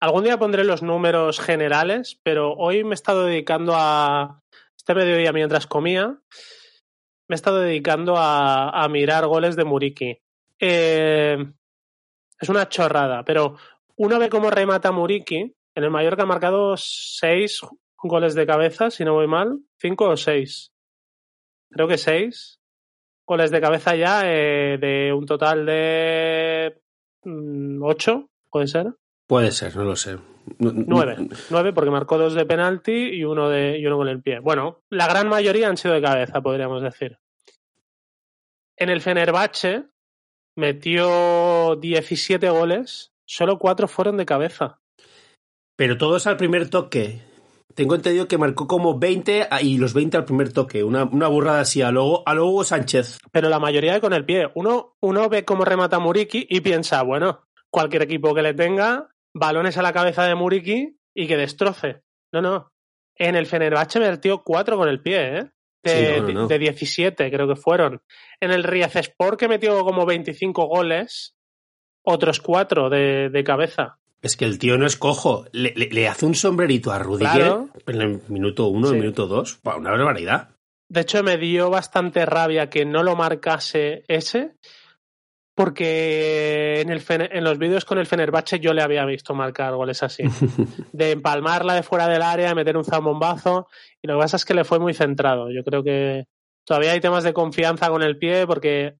[0.00, 4.40] Algún día pondré los números generales, pero hoy me he estado dedicando a.
[4.76, 6.18] Este mediodía mientras comía,
[7.28, 10.18] me he estado dedicando a, mirar goles de Muriki.
[10.58, 11.38] Eh,
[12.42, 13.56] es una chorrada, pero
[13.96, 15.54] uno ve cómo remata Muriki.
[15.74, 17.60] En el Mallorca ha marcado seis
[18.02, 19.60] goles de cabeza, si no voy mal.
[19.78, 20.72] ¿Cinco o seis?
[21.70, 22.58] Creo que seis
[23.24, 26.82] goles de cabeza ya, eh, de un total de
[27.22, 28.92] mm, ocho, puede ser.
[29.28, 30.18] Puede ser, no lo sé.
[30.58, 31.28] Nueve.
[31.48, 34.40] Nueve porque marcó dos de penalti y uno, de, y uno con el pie.
[34.40, 37.18] Bueno, la gran mayoría han sido de cabeza, podríamos decir.
[38.76, 39.91] En el Fenerbahce
[40.56, 44.80] metió 17 goles, solo cuatro fueron de cabeza.
[45.76, 47.20] Pero todos al primer toque.
[47.74, 50.84] Tengo entendido que marcó como 20 y los 20 al primer toque.
[50.84, 53.18] Una, una burrada así a luego, a luego Sánchez.
[53.30, 54.50] Pero la mayoría con el pie.
[54.54, 59.78] Uno, uno ve cómo remata Muriki y piensa, bueno, cualquier equipo que le tenga balones
[59.78, 62.02] a la cabeza de Muriki y que destroce.
[62.32, 62.72] No, no.
[63.16, 65.50] En el Fenerbahce metió cuatro con el pie, ¿eh?
[65.82, 68.02] De, 17, creo que fueron.
[68.40, 71.34] En el Sport que metió como 25 goles,
[72.02, 73.98] otros cuatro de, cabeza.
[74.20, 75.46] Es que el tío no es cojo.
[75.52, 79.60] Le, hace un sombrerito a Rudiger en el minuto uno, en el minuto dos.
[79.64, 80.50] una barbaridad.
[80.88, 84.56] De hecho, me dio bastante rabia que no lo marcase ese
[85.54, 90.02] porque en, el, en los vídeos con el Fenerbahce yo le había visto marcar goles
[90.02, 90.24] así.
[90.92, 93.68] De empalmarla de fuera del área, meter un zambombazo.
[94.00, 95.50] Y lo que pasa es que le fue muy centrado.
[95.50, 96.26] Yo creo que
[96.64, 98.96] todavía hay temas de confianza con el pie porque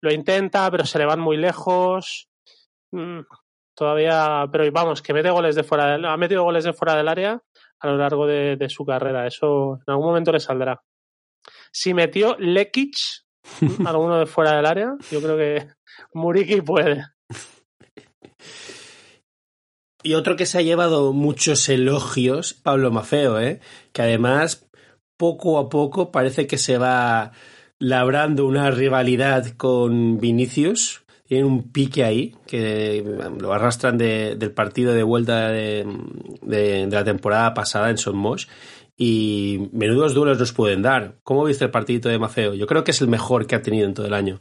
[0.00, 2.28] lo intenta, pero se le van muy lejos.
[2.90, 3.20] Mm,
[3.74, 7.08] todavía, pero vamos, que mete goles de fuera del, ha metido goles de fuera del
[7.08, 7.40] área
[7.78, 9.26] a lo largo de, de su carrera.
[9.26, 10.82] Eso en algún momento le saldrá.
[11.70, 12.96] Si metió Lekic,
[13.86, 15.68] alguno de fuera del área, yo creo que
[16.14, 17.04] Muriki puede.
[20.02, 23.60] Y otro que se ha llevado muchos elogios, Pablo Mafeo, ¿eh?
[23.92, 24.68] que además
[25.16, 27.30] poco a poco parece que se va
[27.78, 31.04] labrando una rivalidad con Vinicius.
[31.26, 33.04] Tiene un pique ahí que
[33.40, 35.86] lo arrastran del partido de vuelta de,
[36.90, 38.16] la temporada pasada en Son
[38.96, 41.16] y menudos duelos nos pueden dar.
[41.22, 42.54] ¿Cómo viste el partidito de Mafeo?
[42.54, 44.40] Yo creo que es el mejor que ha tenido en todo el año.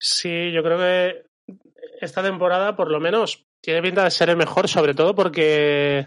[0.00, 1.24] Sí, yo creo que
[2.00, 6.06] esta temporada, por lo menos, tiene pinta de ser el mejor, sobre todo porque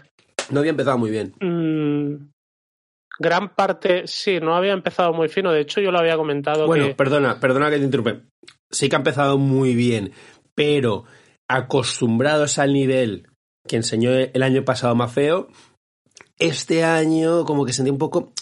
[0.50, 1.34] No había empezado muy bien.
[1.40, 2.30] Mm,
[3.18, 5.52] gran parte, sí, no había empezado muy fino.
[5.52, 6.66] De hecho, yo lo había comentado.
[6.66, 6.94] Bueno, que...
[6.94, 8.22] perdona, perdona que te interrumpe.
[8.70, 10.12] Sí que ha empezado muy bien,
[10.54, 11.04] pero
[11.48, 13.28] acostumbrados al nivel
[13.68, 15.48] que enseñó el año pasado Mafeo,
[16.38, 18.32] este año como que sentí un poco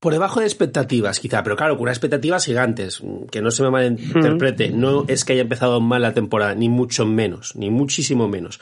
[0.00, 3.70] por debajo de expectativas, quizá, pero claro, con unas expectativas gigantes, que no se me
[3.70, 8.60] malinterprete, no es que haya empezado mal la temporada, ni mucho menos, ni muchísimo menos.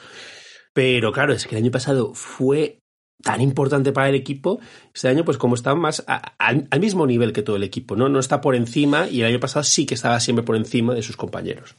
[0.73, 2.79] Pero claro, es que el año pasado fue
[3.23, 4.59] tan importante para el equipo,
[4.93, 8.09] este año pues como está más al mismo nivel que todo el equipo, ¿no?
[8.09, 11.01] No está por encima y el año pasado sí que estaba siempre por encima de
[11.01, 11.75] sus compañeros.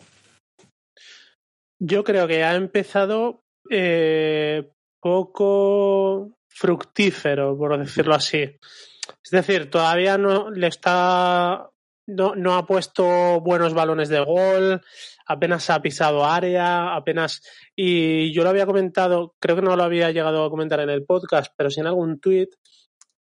[1.81, 8.43] Yo creo que ha empezado eh, poco fructífero, por decirlo así.
[8.43, 11.71] Es decir, todavía no le está.
[12.07, 14.81] No, no ha puesto buenos balones de gol,
[15.27, 17.43] apenas ha pisado área, apenas.
[17.77, 21.05] Y yo lo había comentado, creo que no lo había llegado a comentar en el
[21.05, 22.49] podcast, pero sí en algún tuit,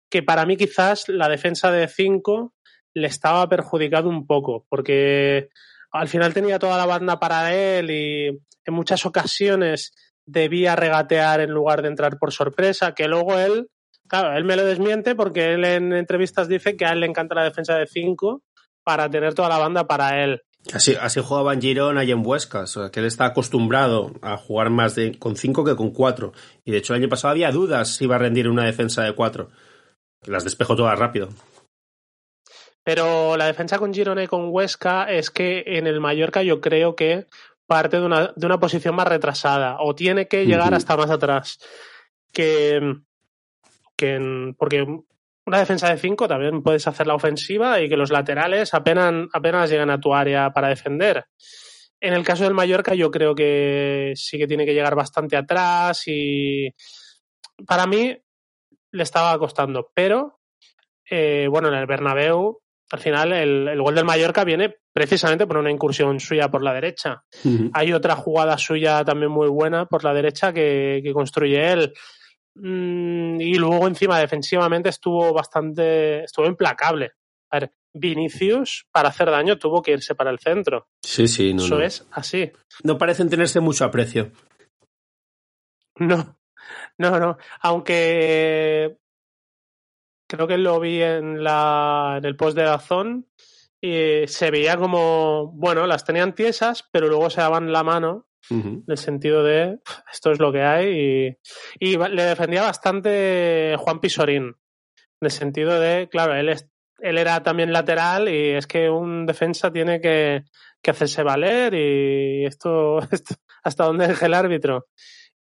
[0.09, 2.53] que para mí quizás la defensa de 5
[2.93, 5.49] le estaba perjudicado un poco, porque
[5.91, 9.91] al final tenía toda la banda para él y en muchas ocasiones
[10.27, 13.69] debía regatear en lugar de entrar por sorpresa, que luego él,
[14.07, 17.35] claro, él me lo desmiente porque él en entrevistas dice que a él le encanta
[17.35, 18.43] la defensa de 5
[18.83, 20.41] para tener toda la banda para él.
[20.73, 24.37] Así, así jugaba en Girona y en Huesca, o sea, que él está acostumbrado a
[24.37, 26.33] jugar más de, con 5 que con 4.
[26.65, 29.13] Y de hecho el año pasado había dudas si iba a rendir una defensa de
[29.13, 29.49] 4.
[30.25, 31.29] Las despejo todas rápido.
[32.83, 36.95] Pero la defensa con Girona y con Huesca es que en el Mallorca yo creo
[36.95, 37.27] que
[37.67, 41.59] parte de una, de una posición más retrasada o tiene que llegar hasta más atrás.
[42.33, 42.95] Que,
[43.95, 44.85] que porque
[45.45, 49.69] una defensa de 5 también puedes hacer la ofensiva y que los laterales apenas, apenas
[49.69, 51.25] llegan a tu área para defender.
[51.99, 56.03] En el caso del Mallorca yo creo que sí que tiene que llegar bastante atrás
[56.05, 56.73] y
[57.65, 58.15] para mí
[58.91, 60.39] le estaba costando, pero
[61.09, 65.57] eh, bueno, en el Bernabéu al final el, el, gol del Mallorca viene precisamente por
[65.57, 67.23] una incursión suya por la derecha.
[67.43, 67.71] Uh -huh.
[67.73, 71.93] Hay otra jugada suya también muy buena por la derecha que, que construye él.
[72.55, 77.11] Mm, y luego encima defensivamente estuvo bastante, estuvo implacable.
[77.51, 80.87] A ver, Vinicius para hacer daño tuvo que irse para el centro.
[81.01, 81.63] Sí, sí, no.
[81.63, 81.83] Eso no.
[81.83, 82.51] es así.
[82.83, 84.31] No parecen tenerse mucho aprecio.
[85.99, 86.37] No,
[86.97, 87.37] no, no.
[87.61, 88.97] Aunque
[90.27, 93.27] creo que lo vi en, la, en el post de Dazón
[93.81, 98.55] y se veía como, bueno, las tenían tiesas, pero luego se daban la mano uh
[98.55, 98.83] -huh.
[98.83, 99.79] en el sentido de
[100.11, 101.37] esto es lo que hay
[101.79, 104.55] y, y, le defendía bastante Juan Pisorín
[105.19, 109.25] en el sentido de, claro, él, es, él era también lateral y es que un
[109.25, 110.43] defensa tiene que,
[110.81, 114.87] que hacerse valer y esto, esto hasta dónde deje el árbitro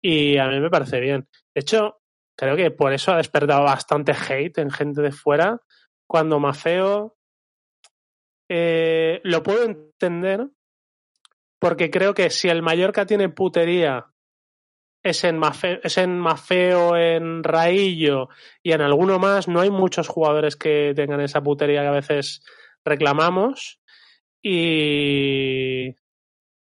[0.01, 1.27] y a mí me parece bien.
[1.53, 2.01] De hecho,
[2.39, 5.61] creo que por eso ha despertado bastante hate en gente de fuera.
[6.07, 7.17] Cuando Mafeo
[8.49, 10.47] eh, lo puedo entender
[11.59, 14.07] porque creo que si el Mallorca tiene putería
[15.03, 18.29] es en, Mafeo, es en Mafeo, en Raillo
[18.63, 19.47] y en alguno más.
[19.47, 22.43] No hay muchos jugadores que tengan esa putería que a veces
[22.85, 23.81] reclamamos.
[24.41, 25.95] Y,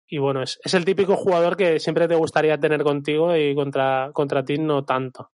[0.09, 4.11] y bueno, es, es el típico jugador que siempre te gustaría tener contigo y contra,
[4.12, 5.31] contra ti no tanto.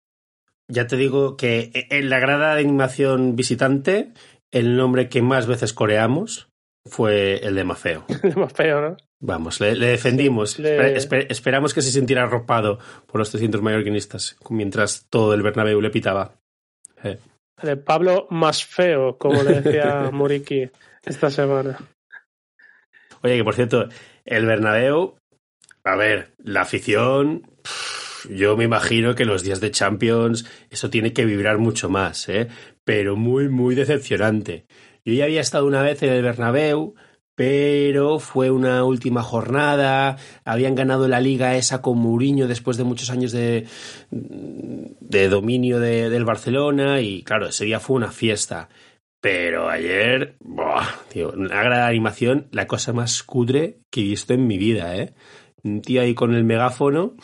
[0.68, 4.12] Ya te digo que en la grada de animación visitante,
[4.52, 6.50] el nombre que más veces coreamos
[6.88, 8.06] fue el de Mafeo.
[8.24, 8.98] El de Mafeo, ¿no?
[9.20, 10.52] Vamos, le, le defendimos.
[10.52, 10.96] Sí, le...
[10.96, 15.90] Esper, esperamos que se sintiera arropado por los 300 mallorquinistas mientras todo el Bernabéu le
[15.90, 16.34] pitaba.
[17.04, 17.18] Eh.
[17.62, 20.70] De Pablo más feo, como le decía Muriki
[21.04, 21.78] esta semana.
[23.24, 23.88] Oye, que por cierto,
[24.26, 25.16] el Bernabéu,
[25.84, 27.50] a ver, la afición,
[28.30, 32.48] yo me imagino que los días de Champions eso tiene que vibrar mucho más, ¿eh?
[32.84, 34.66] pero muy, muy decepcionante.
[35.04, 36.96] Yo ya había estado una vez en el Bernabéu,
[37.36, 43.10] pero fue una última jornada, habían ganado la liga esa con Mourinho después de muchos
[43.10, 43.68] años de,
[44.10, 48.70] de dominio de, del Barcelona y claro, ese día fue una fiesta.
[49.20, 54.48] Pero ayer, buah, tío, una gran animación, la cosa más cutre que he visto en
[54.48, 55.14] mi vida, ¿eh?
[55.64, 57.16] Un tío ahí con el megáfono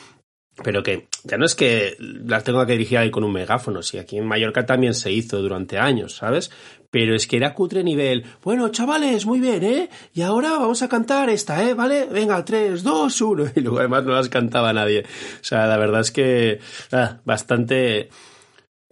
[0.63, 3.97] pero que ya no es que las tenga que dirigir ahí con un megáfono, si
[3.97, 6.51] aquí en Mallorca también se hizo durante años, ¿sabes?
[6.89, 9.89] Pero es que era cutre nivel, bueno, chavales, muy bien, ¿eh?
[10.13, 11.73] Y ahora vamos a cantar esta, ¿eh?
[11.73, 12.05] ¿Vale?
[12.05, 13.45] Venga, tres, dos, uno.
[13.55, 15.03] Y luego además no las cantaba nadie.
[15.03, 16.59] O sea, la verdad es que
[16.91, 18.09] ah, bastante...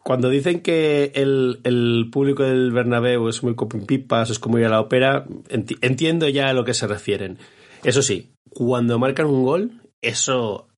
[0.02, 4.70] Cuando dicen que el, el, público del Bernabéu es muy copimpipas, es como ir a
[4.70, 7.38] la ópera, enti entiendo ya a lo que se refieren.
[7.84, 10.69] Eso sí, cuando marcan un gol, eso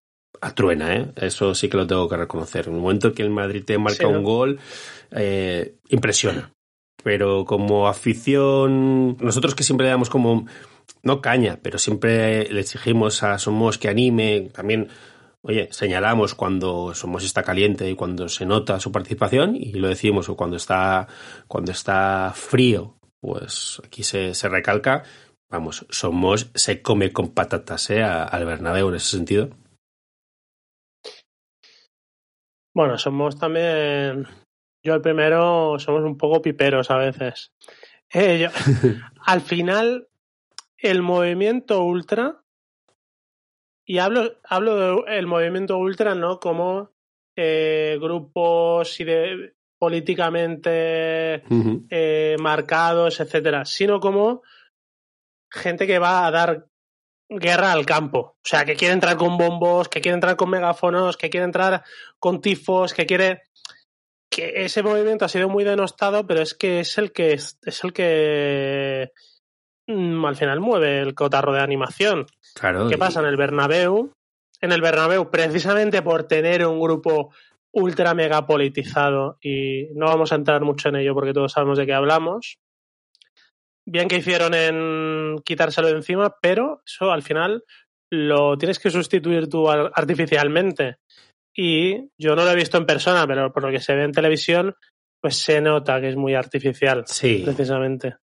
[0.41, 1.11] atruena, ¿eh?
[1.15, 2.67] Eso sí que lo tengo que reconocer.
[2.67, 4.59] En el momento que el Madrid te marca un gol,
[5.11, 6.51] eh, impresiona.
[7.03, 10.45] Pero como afición, nosotros que siempre le damos como,
[11.03, 14.89] no caña, pero siempre le exigimos a Somos que anime, también
[15.41, 20.29] oye, señalamos cuando Somos está caliente y cuando se nota su participación y lo decimos,
[20.29, 21.07] o cuando está,
[21.47, 25.03] cuando está frío, pues aquí se, se recalca.
[25.49, 28.03] Vamos, Somos se come con patatas ¿eh?
[28.03, 29.49] al Bernabéu en ese sentido.
[32.73, 34.27] Bueno, somos también.
[34.83, 37.53] Yo el primero somos un poco piperos a veces.
[38.13, 38.49] Eh,
[39.25, 40.07] al final,
[40.77, 42.41] el movimiento ultra
[43.85, 46.39] y hablo, hablo del movimiento ultra, ¿no?
[46.39, 46.91] Como
[47.35, 51.43] eh, grupos y de, políticamente
[51.89, 54.43] eh, marcados, etcétera, sino como
[55.51, 56.67] gente que va a dar
[57.31, 58.35] guerra al campo.
[58.37, 61.83] O sea, que quiere entrar con bombos, que quiere entrar con megáfonos, que quiere entrar
[62.19, 63.43] con tifos, que quiere.
[64.29, 67.93] que ese movimiento ha sido muy denostado, pero es que es el que es el
[67.93, 69.11] que
[69.87, 72.25] Mm, al final mueve el cotarro de animación.
[72.55, 72.87] Claro.
[72.87, 74.11] ¿Qué pasa en el Bernabéu?
[74.59, 77.33] En el Bernabéu, precisamente por tener un grupo
[77.73, 81.85] ultra mega politizado, y no vamos a entrar mucho en ello porque todos sabemos de
[81.85, 82.59] qué hablamos.
[83.91, 87.63] Bien que hicieron en quitárselo de encima, pero eso al final
[88.11, 90.97] lo tienes que sustituir tú artificialmente.
[91.55, 94.11] Y yo no lo he visto en persona, pero por lo que se ve en
[94.11, 94.75] televisión,
[95.21, 97.03] pues se nota que es muy artificial.
[97.05, 97.41] Sí.
[97.43, 98.15] Precisamente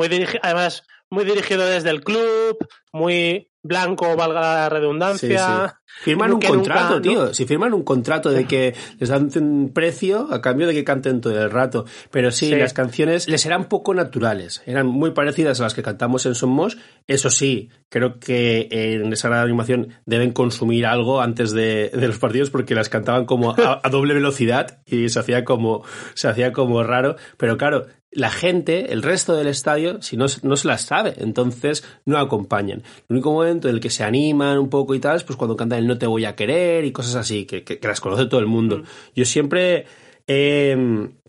[0.00, 2.56] muy además muy dirigido desde el club,
[2.92, 5.76] muy blanco, valga la redundancia.
[6.02, 7.34] Firman un contrato, tío.
[7.34, 11.20] Si firman un contrato de que les dan un precio a cambio de que canten
[11.20, 11.84] todo el rato.
[12.10, 14.62] Pero sí, las canciones les eran poco naturales.
[14.66, 16.78] Eran muy parecidas a las que cantamos en Somos.
[17.06, 22.50] Eso sí, creo que en esa gran animación deben consumir algo antes de, los partidos
[22.50, 25.84] porque las cantaban como a, a, doble velocidad y se hacía como,
[26.14, 27.16] se hacía como raro.
[27.36, 31.84] Pero claro, la gente, el resto del estadio, si no, no se las sabe, entonces
[32.04, 32.82] no acompañan.
[33.08, 35.56] El único momento en el que se animan un poco y tal es pues cuando
[35.56, 38.40] cantan el No te voy a querer y cosas así, que, que, las conoce todo
[38.40, 38.78] el mundo.
[38.78, 38.84] Mm.
[39.14, 39.86] Yo siempre
[40.26, 41.20] he mm,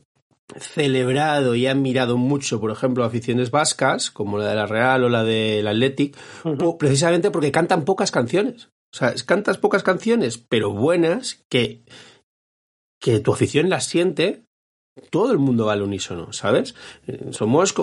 [0.59, 5.09] celebrado y he admirado mucho, por ejemplo, aficiones vascas, como la de la Real o
[5.09, 6.17] la del Athletic,
[6.79, 8.69] precisamente porque cantan pocas canciones.
[8.93, 11.83] O sea, cantas pocas canciones, pero buenas, que,
[12.99, 14.45] que tu afición las siente
[15.09, 16.75] todo el mundo va al unísono, ¿sabes?
[17.07, 17.73] Eh, somos.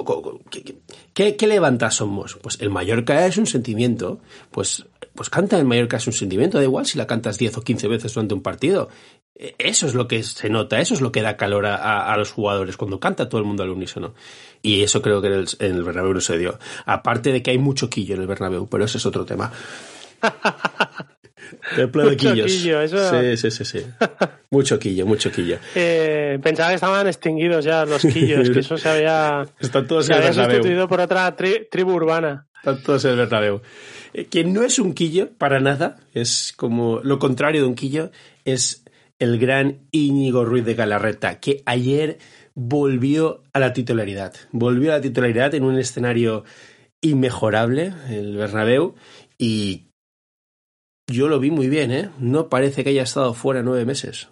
[1.14, 2.36] ¿Qué, qué, levanta Somos?
[2.36, 4.20] Pues el Mallorca es un sentimiento.
[4.50, 6.58] Pues, pues canta el Mallorca es un sentimiento.
[6.58, 8.88] Da igual si la cantas 10 o 15 veces durante un partido.
[9.34, 12.16] E, eso es lo que se nota, eso es lo que da calor a, a
[12.18, 14.14] los jugadores cuando canta todo el mundo al unísono.
[14.60, 16.58] Y eso creo que en el, en el Bernabéu no se dio.
[16.84, 19.50] Aparte de que hay mucho quillo en el Bernabéu, pero ese es otro tema.
[21.76, 22.52] Templo de quillos.
[22.52, 23.86] Sí, sí, sí, sí.
[24.50, 25.58] Mucho quillo, mucho quillo.
[25.74, 30.14] Eh, pensaba que estaban extinguidos ya los quillos, que eso se había, Están todos se
[30.14, 32.46] había sustituido por otra tribu urbana.
[32.56, 33.60] Están todos en el Bernabéu.
[34.14, 38.10] Eh, quien no es un quillo, para nada, es como lo contrario de un quillo,
[38.46, 38.84] es
[39.18, 42.18] el gran Íñigo Ruiz de Galarreta, que ayer
[42.54, 44.34] volvió a la titularidad.
[44.50, 46.44] Volvió a la titularidad en un escenario
[47.00, 48.94] inmejorable, el Bernabéu,
[49.36, 49.87] y
[51.08, 52.10] yo lo vi muy bien, ¿eh?
[52.18, 54.30] No parece que haya estado fuera nueve meses.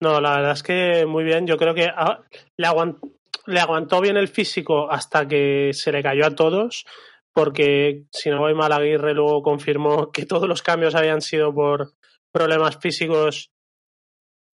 [0.00, 1.46] No, la verdad es que muy bien.
[1.46, 2.20] Yo creo que ah,
[2.56, 6.84] le, aguantó, bien el físico hasta que se le cayó a todos,
[7.32, 11.94] porque si no voy mal, Aguirre luego confirmó que todos los cambios habían sido por
[12.30, 13.50] problemas físicos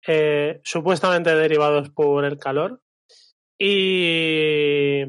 [0.07, 2.81] eh, supuestamente derivados por el calor.
[3.59, 5.03] Y,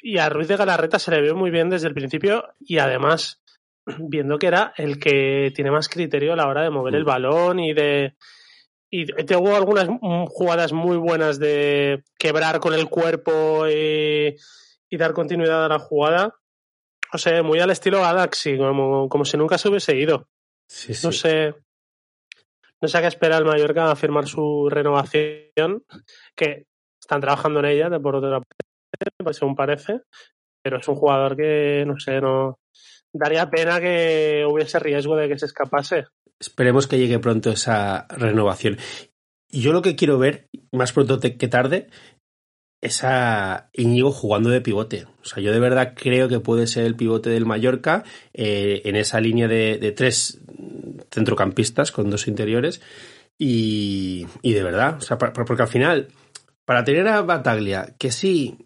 [0.00, 3.40] y a Ruiz de Galarreta se le vio muy bien desde el principio y además
[3.98, 7.06] viendo que era el que tiene más criterio a la hora de mover el mm.
[7.06, 8.14] balón y de...
[8.92, 9.88] Y tengo algunas
[10.26, 14.36] jugadas muy buenas de quebrar con el cuerpo y,
[14.90, 16.34] dar continuidad a la jugada.
[17.12, 20.26] O sea, muy al estilo Galaxy, como, como si nunca se hubiese ido.
[21.04, 21.54] No sé.
[22.80, 25.84] No sé a qué espera el Mallorca a firmar su renovación,
[26.34, 26.66] que
[27.00, 30.00] están trabajando en ella, por otra parte, según parece.
[30.62, 32.59] Pero es un jugador que, no sé, no,
[33.12, 36.06] daría pena que hubiese riesgo de que se escapase.
[36.38, 38.78] Esperemos que llegue pronto esa renovación.
[39.50, 41.88] Yo lo que quiero ver, más pronto que tarde,
[42.80, 45.06] es a Íñigo jugando de pivote.
[45.22, 48.96] O sea, yo de verdad creo que puede ser el pivote del Mallorca eh, en
[48.96, 50.40] esa línea de, tres
[51.10, 52.80] centrocampistas con dos interiores.
[53.38, 56.08] Y, y de verdad, o sea, porque al final,
[56.64, 58.56] para tener a Bataglia, que sí,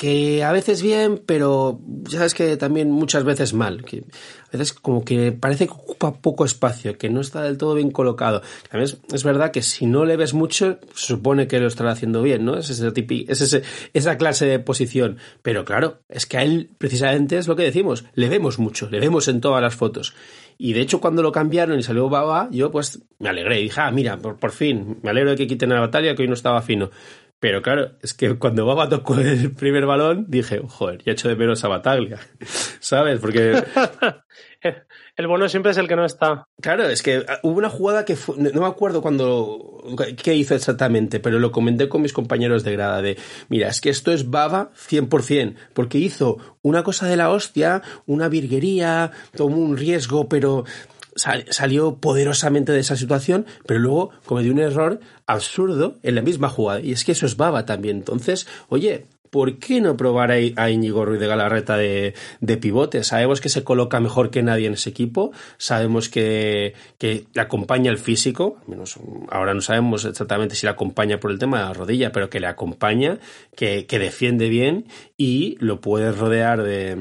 [0.00, 3.84] que a veces bien, pero ya sabes que también muchas veces mal.
[3.84, 7.74] Que a veces como que parece que ocupa poco espacio, que no está del todo
[7.74, 8.40] bien colocado.
[8.70, 12.22] También es, verdad que si no le ves mucho, se supone que lo estará haciendo
[12.22, 12.56] bien, ¿no?
[12.56, 15.18] Es, ese es ese, esa clase de posición.
[15.42, 19.00] Pero claro, es que a él precisamente es lo que decimos, le vemos mucho, le
[19.00, 20.14] vemos en todas las fotos.
[20.56, 23.80] Y de hecho, cuando lo cambiaron y salió Baba, yo pues me alegré y dije,
[23.82, 26.34] ah, mira, por, por fin, me alegro de que quiten la batalla, que hoy no
[26.34, 26.90] estaba fino.
[27.40, 31.36] Pero claro, es que cuando Baba tocó el primer balón, dije, joder, ya hecho de
[31.36, 32.20] menos a Bataglia.
[32.80, 33.18] ¿Sabes?
[33.18, 33.62] Porque.
[35.16, 36.44] el bueno siempre es el que no está.
[36.60, 39.82] Claro, es que hubo una jugada que no me acuerdo cuando
[40.22, 43.16] qué hizo exactamente, pero lo comenté con mis compañeros de grada de,
[43.48, 48.28] mira, es que esto es Baba 100%, porque hizo una cosa de la hostia, una
[48.28, 50.64] virguería, tomó un riesgo, pero
[51.14, 56.80] salió poderosamente de esa situación, pero luego cometió un error absurdo en la misma jugada.
[56.80, 57.98] Y es que eso es baba también.
[57.98, 62.14] Entonces, oye, ¿por qué no probar a Íñigo Ruiz de Galarreta de,
[62.60, 63.04] pivote?
[63.04, 67.98] Sabemos que se coloca mejor que nadie en ese equipo, sabemos que, le acompaña el
[67.98, 68.98] físico, menos
[69.30, 72.40] ahora no sabemos exactamente si le acompaña por el tema de la rodilla, pero que
[72.40, 73.18] le acompaña,
[73.56, 76.96] que, que defiende bien y lo puede rodear de,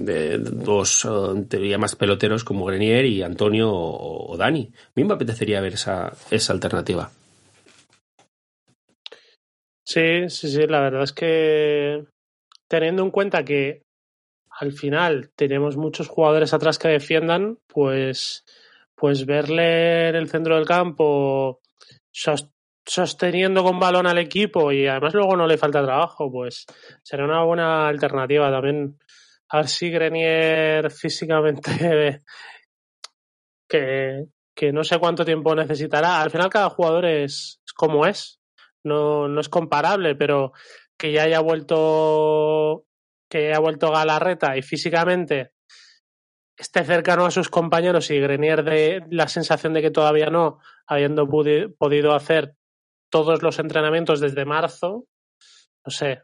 [0.00, 1.08] de dos,
[1.48, 4.70] teoría más peloteros como Grenier y Antonio o, o Dani.
[4.74, 7.10] A mí me apetecería ver esa, esa alternativa.
[9.92, 12.06] Sí, sí, sí, la verdad es que
[12.66, 13.82] teniendo en cuenta que
[14.48, 18.42] al final tenemos muchos jugadores atrás que defiendan, pues,
[18.94, 21.60] pues verle en el centro del campo
[22.86, 26.64] sosteniendo con balón al equipo y además luego no le falta trabajo, pues
[27.02, 28.98] será una buena alternativa también.
[29.50, 32.22] A ver si Grenier físicamente
[33.68, 34.24] que,
[34.56, 36.22] que no sé cuánto tiempo necesitará.
[36.22, 38.41] Al final cada jugador es como es
[38.84, 40.52] no, no es comparable, pero
[40.98, 42.84] que ya haya vuelto
[43.28, 45.52] que haya vuelto Galarreta y físicamente
[46.56, 51.26] esté cercano a sus compañeros y Grenier de la sensación de que todavía no, habiendo
[51.26, 52.54] podido hacer
[53.10, 55.06] todos los entrenamientos desde marzo,
[55.84, 56.22] no sé,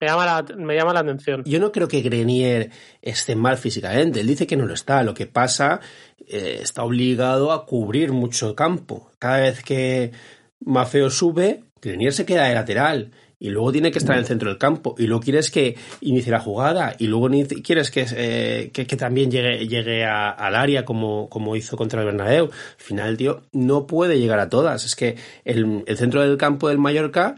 [0.00, 1.42] me llama, la, me llama la atención.
[1.44, 2.70] Yo no creo que Grenier
[3.02, 4.20] esté mal físicamente.
[4.20, 5.02] Él dice que no lo está.
[5.02, 5.80] Lo que pasa,
[6.20, 9.10] eh, está obligado a cubrir mucho campo.
[9.18, 10.12] Cada vez que
[10.60, 14.48] Mafeo sube, Grenier se queda de lateral y luego tiene que estar en el centro
[14.48, 17.28] del campo y luego quieres que inicie la jugada y luego
[17.62, 22.46] quieres que, eh, que, también llegue, llegue al área como, como hizo contra el Bernabéu.
[22.46, 24.84] Al final, tío, no puede llegar a todas.
[24.84, 27.36] Es que el, el centro del campo del Mallorca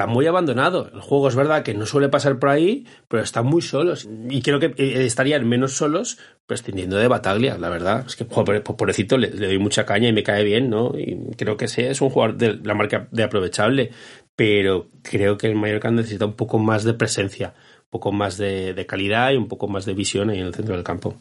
[0.00, 0.90] está muy abandonado.
[0.94, 4.08] El juego es verdad que no suele pasar por ahí, pero están muy solos.
[4.30, 8.06] Y creo que eh, estarían menos solos prescindiendo de Bataglia, la verdad.
[8.06, 10.94] Es que, pobrecito, le, doy mucha caña y me cae bien, ¿no?
[10.96, 13.90] Y creo que sí, es un jugador de la marca de aprovechable,
[14.34, 18.72] pero creo que el Mallorca necesita un poco más de presencia, un poco más de,
[18.72, 21.18] de calidad y un poco más de visión ahí en el centro del campo.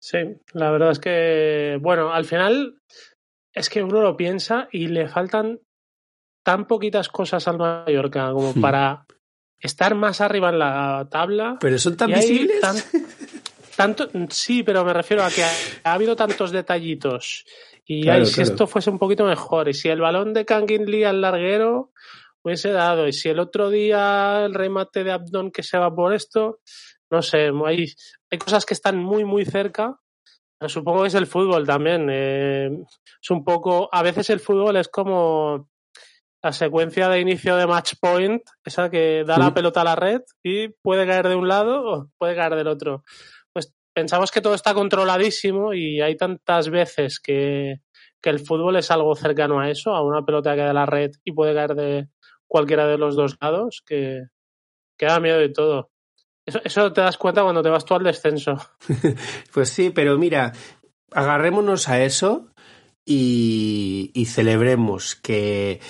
[0.00, 0.18] Sí,
[0.54, 2.80] la verdad es que, bueno, al final
[3.54, 5.60] es que uno lo piensa y le faltan
[6.48, 8.60] tan poquitas cosas al Mallorca como hmm.
[8.62, 9.04] para
[9.60, 11.58] estar más arriba en la tabla.
[11.60, 12.62] Pero son tan visibles.
[13.76, 17.44] tanto, sí, pero me refiero a que ha, habido tantos detallitos.
[17.84, 21.20] Y si esto fuese un poquito mejor, y si el balón de Kangin Lee al
[21.20, 21.92] larguero
[22.42, 26.14] hubiese dado, y si el otro día el remate de Abdon que se va por
[26.14, 26.60] esto,
[27.10, 27.92] no sé, hay,
[28.30, 30.00] hay cosas que están muy, muy cerca.
[30.58, 32.08] Pero supongo que es el fútbol también.
[32.10, 32.70] Eh,
[33.22, 35.68] es un poco, a veces el fútbol es como
[36.42, 40.22] la secuencia de inicio de match point, esa que da la pelota a la red
[40.42, 43.04] y puede caer de un lado o puede caer del otro.
[43.52, 47.80] Pues pensamos que todo está controladísimo y hay tantas veces que,
[48.22, 51.10] que el fútbol es algo cercano a eso, a una pelota que da la red
[51.24, 52.08] y puede caer de
[52.46, 54.22] cualquiera de los dos lados, que,
[54.96, 55.90] que da miedo de todo.
[56.46, 58.56] Eso, eso te das cuenta cuando te vas tú al descenso.
[59.52, 60.52] pues sí, pero mira,
[61.10, 62.52] agarrémonos a eso
[63.04, 65.80] y, y celebremos que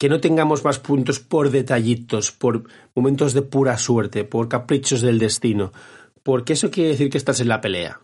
[0.00, 5.18] que no tengamos más puntos por detallitos, por momentos de pura suerte, por caprichos del
[5.18, 5.74] destino,
[6.22, 8.00] porque eso quiere decir que estás en la pelea.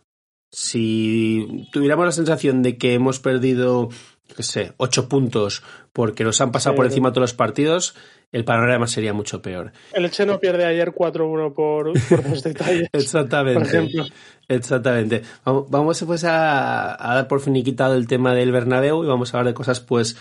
[0.51, 3.88] Si tuviéramos la sensación de que hemos perdido,
[4.36, 5.62] qué sé, ocho puntos
[5.94, 7.94] porque nos han pasado por encima todos los partidos,
[8.30, 9.72] el panorama sería mucho peor.
[9.94, 12.90] El Eche no pierde ayer 4-1 por, por los detalles.
[12.92, 13.59] Exactamente.
[13.59, 14.05] Por ejemplo.
[14.49, 15.22] Exactamente.
[15.47, 19.53] Vamos pues a, a dar por finiquitado el tema del Bernabéu y vamos a hablar
[19.53, 20.14] de cosas pues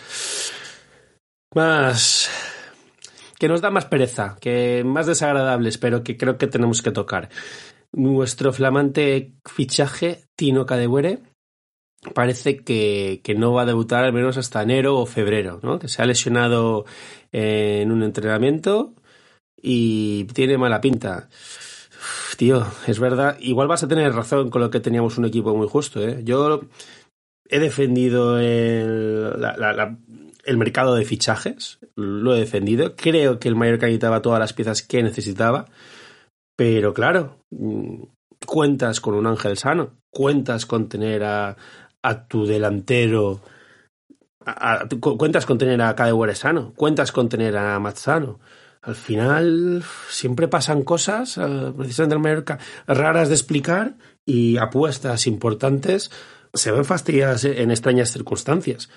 [1.56, 2.30] más
[3.40, 7.30] que nos da más pereza, que más desagradables, pero que creo que tenemos que tocar.
[7.92, 11.20] Nuestro flamante fichaje, Tino Cadebuere,
[12.14, 15.80] parece que, que, no va a debutar al menos hasta enero o febrero, ¿no?
[15.80, 16.86] Que se ha lesionado
[17.32, 18.94] en un entrenamiento
[19.62, 21.30] y tiene mala pinta.
[22.38, 23.38] Tío, es verdad.
[23.40, 26.22] Igual vas a tener razón con lo que teníamos un equipo muy justo, ¿eh?
[26.24, 26.62] Yo
[27.48, 29.98] he defendido el, la, la,
[30.46, 32.96] el mercado de fichajes, lo he defendido.
[32.96, 35.66] Creo que el Mallorca necesitaba todas las piezas que necesitaba,
[36.56, 38.04] pero claro, mm,
[38.46, 41.58] cuentas con un ángel sano, cuentas con tener a,
[42.28, 43.42] tu delantero,
[45.00, 48.40] cuentas con tener a Cadewere sano, cuentas con tener a Mazzano.
[48.84, 56.12] Al final siempre pasan cosas, uh, precisamente en Mallorca, raras de explicar y apuestas importantes
[56.54, 58.90] se ven fastidiadas en extrañas circunstancias.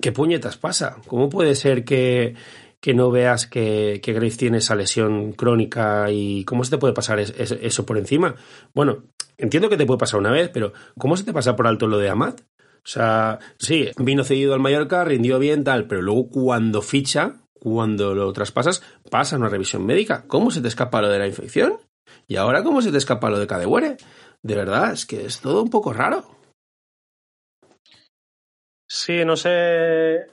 [0.00, 0.96] ¿Qué puñetas pasa?
[1.06, 2.34] ¿Cómo puede ser que,
[2.80, 6.94] que no veas que, que, Grace tiene esa lesión crónica y cómo se te puede
[6.94, 8.34] pasar es, es, eso por encima?
[8.74, 9.04] Bueno,
[9.38, 11.98] entiendo que te puede pasar una vez, pero ¿cómo se te pasa por alto lo
[11.98, 12.40] de Amat?
[12.84, 18.14] O sea, sí, vino cedido al Mallorca, rindió bien, tal, pero luego cuando ficha, cuando
[18.14, 20.24] lo traspasas, pasa una revisión médica.
[20.26, 21.74] ¿Cómo se te escapa lo de la infección?
[22.26, 23.96] ¿Y ahora cómo se te escapa lo de Cadewere?
[24.42, 26.41] De verdad, es que es todo un poco raro.
[28.94, 30.26] Sí, no sé.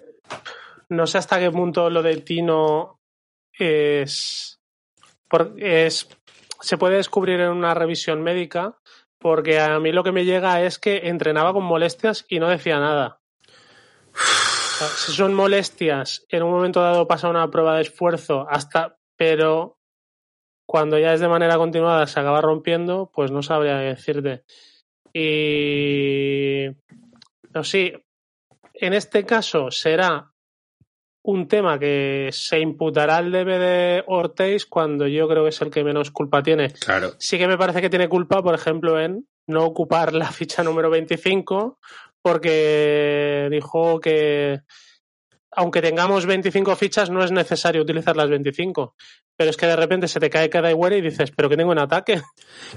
[0.90, 3.00] No sé hasta qué punto lo de Tino
[3.54, 4.60] es.
[5.56, 6.10] es
[6.60, 8.78] se puede descubrir en una revisión médica,
[9.18, 12.80] porque a mí lo que me llega es que entrenaba con molestias y no decía
[12.80, 13.22] nada.
[14.98, 19.78] Si son molestias, en un momento dado pasa una prueba de esfuerzo, hasta, pero
[20.68, 24.44] cuando ya es de manera continuada se acaba rompiendo, pues no sabría decirte.
[25.14, 26.68] Y.
[27.54, 27.94] No, sí,
[28.80, 30.32] en este caso será
[31.24, 35.70] un tema que se imputará al DB de Ortiz cuando yo creo que es el
[35.70, 36.72] que menos culpa tiene.
[36.72, 37.12] Claro.
[37.20, 40.90] Sí que me parece que tiene culpa, por ejemplo, en no ocupar la ficha número
[40.90, 41.80] 25
[42.22, 44.62] porque dijo que
[45.52, 48.96] aunque tengamos 25 fichas no es necesario utilizar las 25
[49.40, 51.80] pero es que de repente se te cae cada y dices, pero que tengo un
[51.80, 52.22] ataque.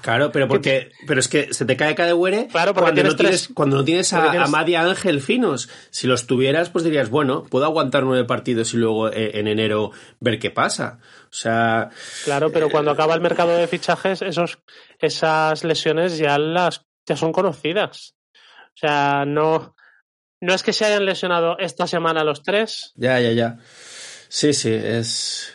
[0.00, 3.48] Claro, pero porque, pero es que se te cae cada claro, cuando, tienes no tienes,
[3.52, 4.48] cuando no tienes a, tienes...
[4.48, 5.68] a Madia Ángel finos.
[5.90, 9.90] Si los tuvieras, pues dirías, bueno, puedo aguantar nueve partidos y luego eh, en enero
[10.20, 11.00] ver qué pasa.
[11.24, 11.90] O sea.
[12.22, 12.70] Claro, pero eh...
[12.70, 14.60] cuando acaba el mercado de fichajes, esos,
[15.00, 18.14] esas lesiones ya las, ya son conocidas.
[18.66, 19.74] O sea, no,
[20.42, 22.92] no es que se hayan lesionado esta semana los tres.
[22.96, 23.58] Ya, ya, ya.
[24.28, 25.54] Sí, sí, es.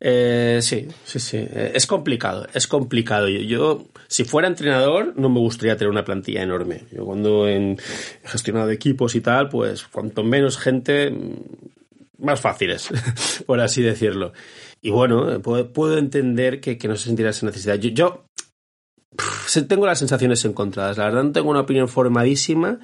[0.00, 1.46] Eh, sí, sí, sí.
[1.52, 3.28] Es complicado, es complicado.
[3.28, 6.86] Yo, yo, si fuera entrenador, no me gustaría tener una plantilla enorme.
[6.90, 7.76] Yo cuando he
[8.24, 11.12] gestionado equipos y tal, pues cuanto menos gente,
[12.16, 12.88] más fáciles,
[13.46, 14.32] por así decirlo.
[14.80, 17.74] Y bueno, puedo, entender que, no se sentirá esa necesidad.
[17.74, 18.26] Yo, yo
[19.68, 20.96] tengo las sensaciones encontradas.
[20.96, 22.78] La verdad no tengo una opinión formadísima.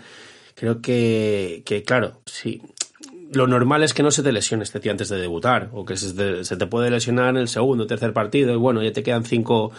[0.54, 2.62] Creo que, que claro, sí,
[3.32, 5.96] lo normal es que no se te lesione este tío antes de debutar, o que
[5.96, 9.24] se te, puede lesionar en el segundo o tercer partido, y bueno, ya te quedan
[9.24, 9.72] cinco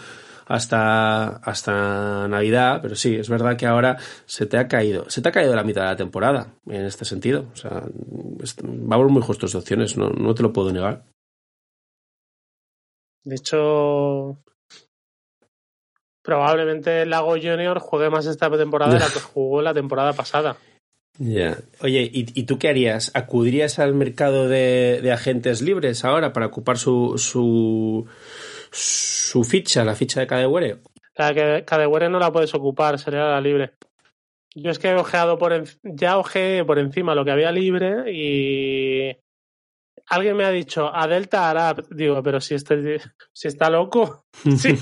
[0.46, 3.96] hasta, hasta Navidad, pero sí, es verdad que ahora
[4.26, 7.04] se te ha caído, se te ha caído la mitad de la temporada en este
[7.04, 7.46] sentido.
[7.52, 7.82] O sea,
[8.62, 11.04] vamos muy justos de opciones, no, no te lo puedo negar.
[13.24, 14.38] De hecho,
[16.26, 20.56] probablemente Lago Junior juegue más esta temporada de la que jugó la temporada pasada.
[21.18, 21.26] Ya.
[21.28, 21.58] Yeah.
[21.80, 23.10] Oye, ¿y, ¿y, tú qué harías?
[23.14, 28.06] ¿Acudirías al mercado de, de agentes libres ahora para ocupar su, su,
[28.70, 30.78] su ficha, la ficha de Cadewere?
[31.16, 33.72] La de Cadewere no la puedes ocupar, sería la libre.
[34.54, 39.16] Yo es que he ojeado por ya ojeé por encima lo que había libre y
[40.08, 43.00] alguien me ha dicho a Delta Arab, digo, pero si este
[43.32, 44.26] si está loco,
[44.56, 44.76] sí,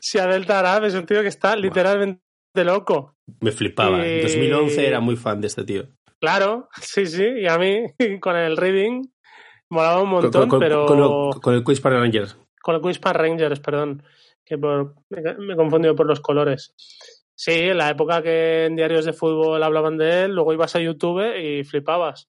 [0.00, 2.22] si a Delta Arab es un tío que está literalmente
[2.54, 3.16] de loco.
[3.40, 4.06] Me flipaba.
[4.06, 4.20] Y...
[4.20, 5.88] En 2011 era muy fan de este tío.
[6.20, 7.24] Claro, sí, sí.
[7.24, 7.84] Y a mí,
[8.20, 9.02] con el reading,
[9.70, 10.86] molaba un montón, con, con, pero.
[10.86, 12.36] Con, lo, con, el Quiz para Rangers.
[12.60, 14.02] Con el Quiz para Rangers, perdón.
[14.44, 16.74] Que por, me, me he confundido por los colores.
[17.34, 20.80] Sí, en la época que en diarios de fútbol hablaban de él, luego ibas a
[20.80, 22.28] YouTube y flipabas.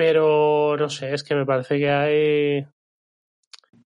[0.00, 2.66] Pero no sé, es que me parece que hay.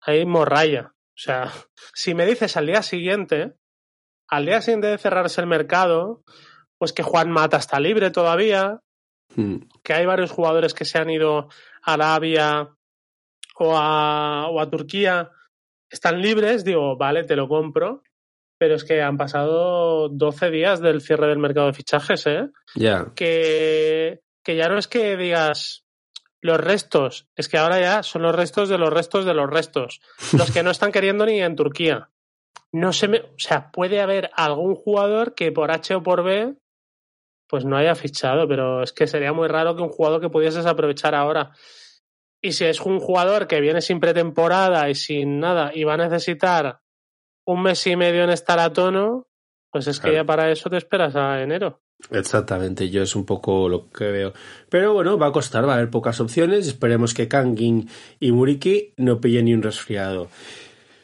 [0.02, 0.92] Hay morralla.
[0.92, 1.50] O sea,
[1.94, 3.54] si me dices al día siguiente
[4.28, 6.22] al día siguiente de cerrarse el mercado,
[6.76, 8.80] pues que Juan Mata está libre todavía,
[9.34, 9.56] mm.
[9.82, 11.48] que hay varios jugadores que se han ido
[11.82, 12.68] a Arabia
[13.56, 15.30] o a, o a Turquía,
[15.88, 18.02] están libres, digo, vale, te lo compro,
[18.58, 22.50] pero es que han pasado 12 días del cierre del mercado de fichajes, ¿eh?
[22.74, 23.12] Yeah.
[23.14, 25.83] Que, que ya no es que digas
[26.44, 30.00] los restos, es que ahora ya son los restos de los restos de los restos,
[30.32, 32.10] los que no están queriendo ni en Turquía
[32.74, 36.56] no se me, o sea, puede haber algún jugador que por H o por B
[37.48, 40.66] pues no haya fichado, pero es que sería muy raro que un jugador que pudieses
[40.66, 41.52] aprovechar ahora.
[42.42, 45.98] Y si es un jugador que viene sin pretemporada y sin nada y va a
[45.98, 46.80] necesitar
[47.46, 49.28] un mes y medio en estar a tono,
[49.70, 51.83] pues es que ya para eso te esperas a enero.
[52.10, 54.32] Exactamente, yo es un poco lo que veo.
[54.68, 56.66] Pero bueno, va a costar, va a haber pocas opciones.
[56.66, 57.88] Esperemos que Kangin
[58.20, 60.28] y Muriki no pillen ni un resfriado.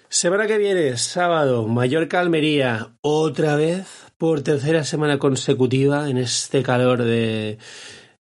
[0.08, 3.86] Semana que viene, sábado, Mallorca-Almería, otra vez
[4.18, 7.58] por tercera semana consecutiva en este calor de,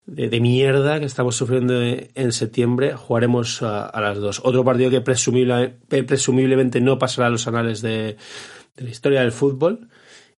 [0.05, 2.95] de, mierda que estamos sufriendo en septiembre.
[2.95, 4.43] Jugaremos a, las dos.
[4.45, 8.17] Otro partido que presumible- presumiblemente no pasará a los anales de
[8.77, 9.89] la historia del fútbol.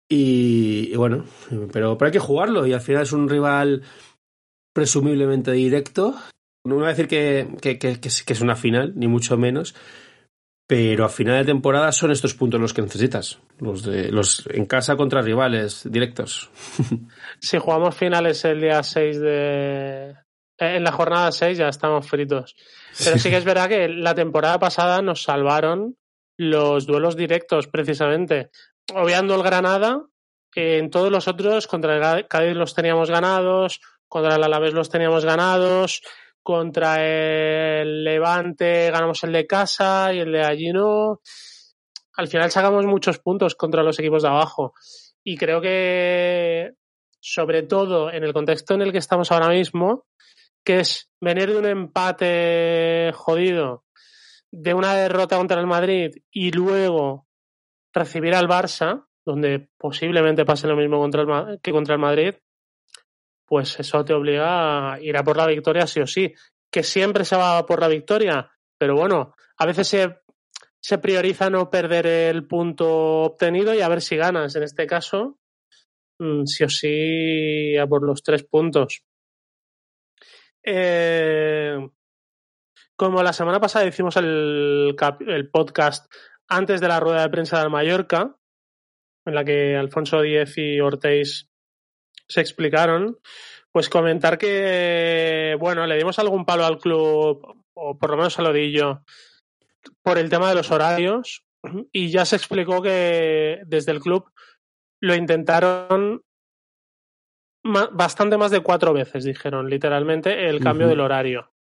[0.09, 1.25] Y, y bueno,
[1.73, 3.83] pero, pero hay que jugarlo y al final es un rival
[4.73, 6.15] presumiblemente directo.
[6.65, 9.37] No voy a decir que, que, que- que es, que es una final, ni mucho
[9.37, 9.75] menos,
[10.69, 14.67] pero a final de temporada son estos puntos los que necesitas, los de los en
[14.67, 16.51] casa contra rivales directos.
[17.41, 20.11] Si jugamos finales el día 6 de...
[20.11, 20.15] eh,
[20.77, 22.55] En la jornada 6 ya estamos fritos.
[23.05, 25.97] Pero sí que es verdad que la temporada pasada nos salvaron
[26.39, 28.51] los duelos directos, precisamente.
[28.95, 30.07] Obviando el Granada,
[30.55, 35.25] en todos los otros, contra el Cádiz los teníamos ganados, contra el Alavés los teníamos
[35.25, 36.03] ganados,
[36.43, 41.21] contra el Levante ganamos el de casa y el de allí no.
[42.17, 44.73] Al final sacamos muchos puntos contra los equipos de abajo.
[45.25, 46.71] Y creo que,
[47.21, 50.07] sobre todo en el contexto en el que estamos ahora mismo,
[50.65, 53.85] que es venir de un empate jodido,
[54.53, 57.26] de una derrota contra el Madrid y luego
[57.97, 62.35] recibir al Barça, donde posiblemente pase lo mismo contra que contra el Madrid,
[63.47, 66.33] pues eso te obliga a ir a por la victoria sí o sí.
[66.71, 70.21] Que siempre se va por la victoria, pero bueno, a veces se,
[70.81, 74.55] se prioriza no perder el punto obtenido y a ver si ganas.
[74.57, 75.39] En este caso,
[76.19, 79.03] mm, sí o sí a por los tres puntos.
[80.65, 81.79] Eh,
[82.97, 86.13] como la semana pasada hicimos el, el podcast
[86.49, 88.37] antes de la rueda de prensa de Mallorca,
[89.25, 91.49] en la que Alfonso Díez y Ortiz
[92.29, 93.19] se explicaron,
[93.73, 98.43] pues comentar que, bueno, le dimos algún palo al club, o por lo menos se
[98.43, 99.03] lo di yo,
[100.03, 101.45] por el tema de los horarios,
[101.93, 104.31] y ya se explicó que desde el club
[105.01, 106.23] lo intentaron
[107.65, 111.53] bastante más de cuatro veces, dijeron, literalmente, el cambio del horario.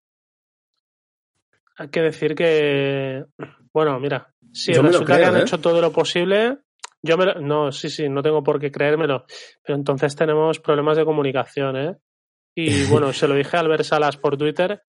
[1.77, 3.25] Hay que decir que,
[3.73, 5.41] bueno, mira, si Yo resulta que han ¿eh?
[5.43, 6.59] hecho todo lo posible,
[7.03, 9.27] yo me lo- no, sí, sí, no tengo por qué creérmelo,
[9.63, 11.97] pero entonces tenemos problemas de comunicación, ¿eh?
[12.57, 14.83] Y bueno, se lo dije a Albert Salas por Twitter,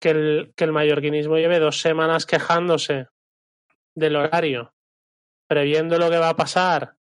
[0.00, 3.06] que el, que el mallorquinismo lleve dos semanas quejándose
[3.94, 4.74] del horario,
[5.48, 6.94] previendo lo que va a pasar,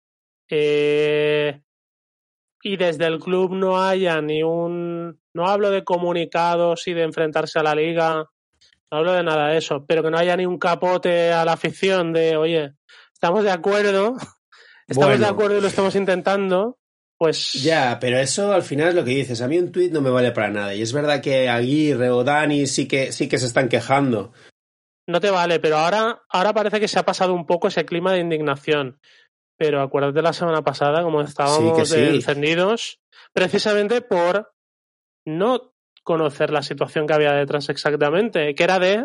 [0.51, 1.61] eh,
[2.63, 5.21] y desde el club no haya ni un...
[5.35, 8.29] No hablo de comunicados y de enfrentarse a la liga,
[8.91, 11.53] no hablo de nada de eso, pero que no haya ni un capote a la
[11.53, 12.75] afición de, oye,
[13.13, 14.17] estamos de acuerdo,
[14.87, 15.25] estamos Bueno.
[15.25, 16.79] de acuerdo y lo estamos intentando,
[17.19, 19.43] pues Ya, pero eso al final es lo que dices.
[19.43, 20.75] A mí un tuit no me vale para nada.
[20.75, 24.33] Y es verdad que Aguirre o Dani sí que, sí que se están quejando.
[25.09, 28.13] no te vale, pero ahora, ahora parece que se ha pasado un poco ese clima
[28.13, 29.01] de indignación.
[29.59, 32.01] Pero acuérdate la semana pasada, como estábamos Sí, sí.
[32.15, 33.01] encendidos,
[33.33, 34.53] precisamente por
[35.27, 35.75] no
[36.09, 39.05] conocer la situación que había detrás exactamente, que era de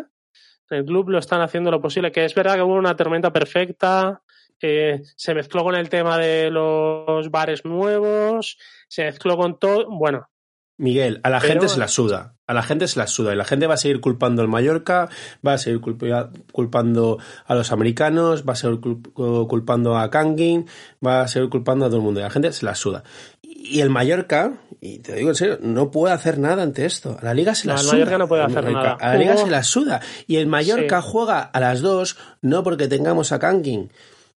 [0.70, 4.22] el club lo están haciendo lo posible, que es verdad que hubo una tormenta perfecta,
[4.58, 8.56] eh, se mezcló con el tema de los bares nuevos,
[8.88, 10.30] se mezcló con todo, bueno,
[10.76, 12.34] Miguel, a la Pero- gente se la suda.
[12.46, 13.32] A la gente se la suda.
[13.32, 15.08] Y la gente va a seguir culpando al Mallorca,
[15.46, 20.66] va a seguir culpa- culpando a los americanos, va a seguir cul- culpando a Kangin,
[21.04, 22.20] va a seguir culpando a todo el mundo.
[22.20, 23.02] Y la gente se la suda.
[23.42, 27.16] Y el Mallorca, y te digo en serio, no puede hacer nada ante esto.
[27.18, 27.92] A la liga se la No, el suda.
[27.94, 28.96] Mallorca no puede hacer Mallorca- nada.
[29.00, 30.00] A la liga se la suda.
[30.26, 31.08] Y el Mallorca Sí.
[31.10, 33.90] juega a las dos, no porque tengamos a Kangin.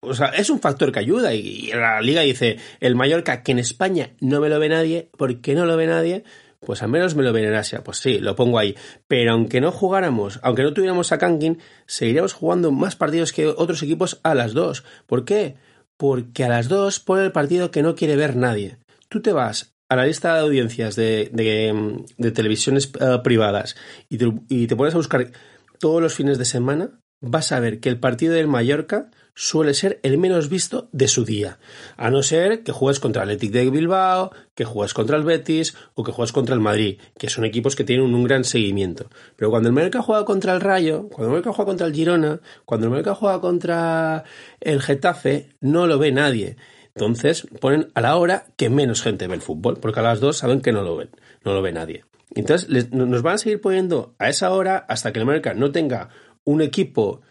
[0.07, 1.33] O sea, es un factor que ayuda.
[1.33, 5.55] Y, la liga dice, el Mallorca, que en España no me lo ve nadie, porque
[5.55, 6.23] no lo ve nadie,
[6.59, 7.83] pues al menos me lo ven en Asia.
[7.83, 8.75] Pues sí, lo pongo ahí.
[9.07, 13.83] Pero aunque no jugáramos, aunque no tuviéramos a Kangin, seguiríamos jugando más partidos que otros
[13.83, 14.83] equipos a las dos.
[15.05, 15.55] ¿Por qué?
[15.97, 18.77] Porque a las dos pone el partido que no quiere ver nadie.
[19.09, 23.75] Tú te vas a la lista de audiencias de, de, de televisiones eh, privadas
[24.09, 25.31] y te, y te pones a buscar
[25.79, 29.99] todos los fines de semana, vas a ver que el partido del Mallorca suele ser
[30.01, 31.59] el menos visto de su día.
[31.95, 35.75] A no ser que juegues contra el Athletic de Bilbao, que juegues contra el Betis
[35.93, 39.11] o que juegues contra el Madrid, que son equipos que tienen un gran seguimiento.
[39.35, 42.41] Pero cuando el Mallorca juega contra el Rayo, cuando el Mallorca juega contra el Girona,
[42.65, 44.23] cuando el Mallorca juega contra
[44.59, 46.57] el Getafe, no lo ve nadie.
[46.95, 50.37] Entonces ponen a la hora que menos gente ve el fútbol, porque a las dos
[50.37, 51.11] saben que no lo ven,
[51.45, 52.05] no lo ve nadie.
[52.33, 56.09] Entonces nos van a seguir poniendo a esa hora hasta que el América no tenga
[56.43, 57.21] un equipo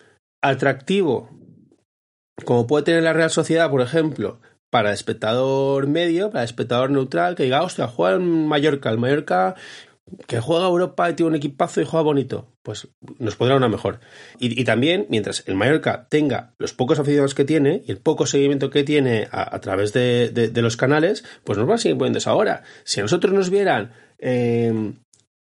[0.40, 1.35] atractivo
[2.44, 7.34] como puede tener la Real Sociedad, por ejemplo, para el espectador medio, para espectador neutral,
[7.34, 9.54] que diga, hostia, juega en Mallorca, el Mallorca
[10.26, 14.00] que juega Europa y tiene un equipazo y juega bonito, pues nos podrá una mejor.
[14.38, 18.70] Y, también, mientras el Mallorca tenga los pocos aficionados que tiene y el poco seguimiento
[18.70, 22.62] que tiene a, través de, los canales, pues nos van a seguir poniendo esa hora.
[22.84, 24.92] Si a nosotros nos vieran eh,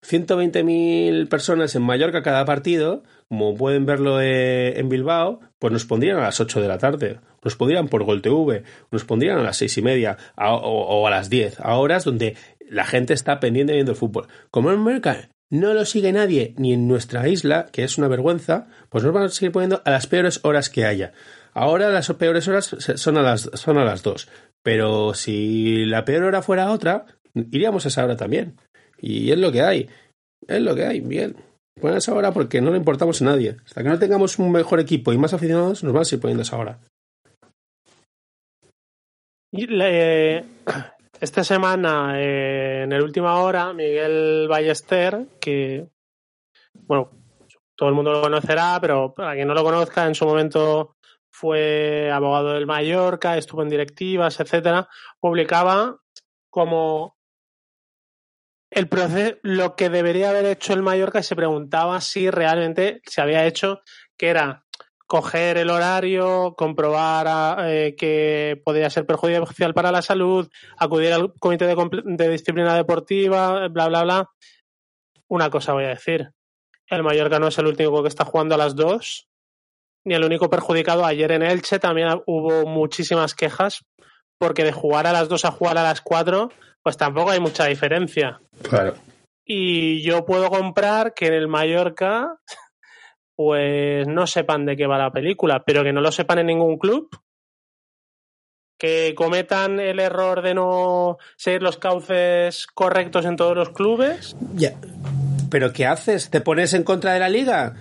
[0.04, 6.18] 120.000 personas en Mallorca cada partido, como pueden verlo eh, en Bilbao, pues nos pondrían
[6.18, 9.56] a las 8 de la tarde, nos pondrían por Gol TV, nos pondrían a las
[9.56, 12.36] seis y media o, a las 10, a horas donde
[12.68, 14.26] la gente está pendiente viendo el fútbol.
[14.50, 18.66] Como en América no lo sigue nadie, ni en nuestra isla, que es una vergüenza,
[18.90, 21.12] pues nos van a seguir poniendo a las peores horas que haya.
[21.54, 24.28] Ahora las peores horas son a las, son a las 2,
[24.62, 28.60] pero si la peor hora fuera otra, iríamos a esa hora también.
[28.98, 29.88] Y es lo que hay.
[30.48, 31.36] Es lo que hay, bien.
[31.80, 33.56] Ponen esa hora porque no le importamos a nadie.
[33.64, 36.42] Hasta que no tengamos un mejor equipo y más aficionados, nos van a seguir poniendo
[36.42, 36.78] esa hora.
[41.20, 45.86] esta semana, eh, en el última hora, Miguel Ballester, que,
[46.86, 47.10] bueno,
[47.74, 50.96] todo el mundo lo conocerá, pero para quien no lo conozca, en su momento
[51.30, 54.88] fue abogado del Mallorca, estuvo en directivas, etcétera,
[55.20, 55.98] publicaba
[56.48, 57.15] como
[58.76, 63.46] el proceso, lo que debería haber hecho el Mallorca se preguntaba si realmente se había
[63.46, 63.80] hecho,
[64.18, 64.66] que era
[65.06, 71.66] coger el horario, comprobar eh, que podía ser perjudicial para la salud, acudir al comité
[71.66, 74.30] de, disciplina deportiva, bla, bla, bla.
[75.26, 76.32] Una cosa voy a decir.
[76.88, 79.26] El Mallorca no es el único que está jugando a las dos,
[80.04, 81.06] ni el único perjudicado.
[81.06, 83.86] Ayer en Elche también hubo muchísimas quejas,
[84.36, 86.50] porque de jugar a las dos a jugar a las cuatro
[86.86, 88.40] pues tampoco hay mucha diferencia.
[88.62, 88.94] Claro.
[89.44, 92.38] Y yo puedo comprar que en el Mallorca,
[93.34, 96.78] pues no sepan de qué va la película, pero que no lo sepan en ningún
[96.78, 97.08] club.
[98.78, 104.36] Que cometan el error de no seguir los cauces correctos en todos los clubes.
[104.54, 104.76] Ya.
[105.50, 106.30] ¿Pero qué haces?
[106.30, 107.74] ¿Te pones en contra de la liga?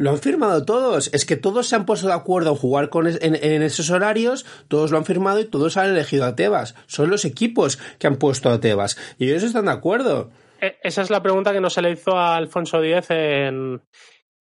[0.00, 1.12] Lo han firmado todos.
[1.12, 4.90] Es que todos se han puesto de acuerdo en jugar con en, esos horarios, todos
[4.90, 6.74] lo han firmado y todos han elegido a Tebas.
[6.86, 8.96] Son los equipos que han puesto a Tebas.
[9.18, 10.30] Y ellos están de acuerdo.
[10.58, 13.82] E, esa es la pregunta que no se le hizo a Alfonso Díez en.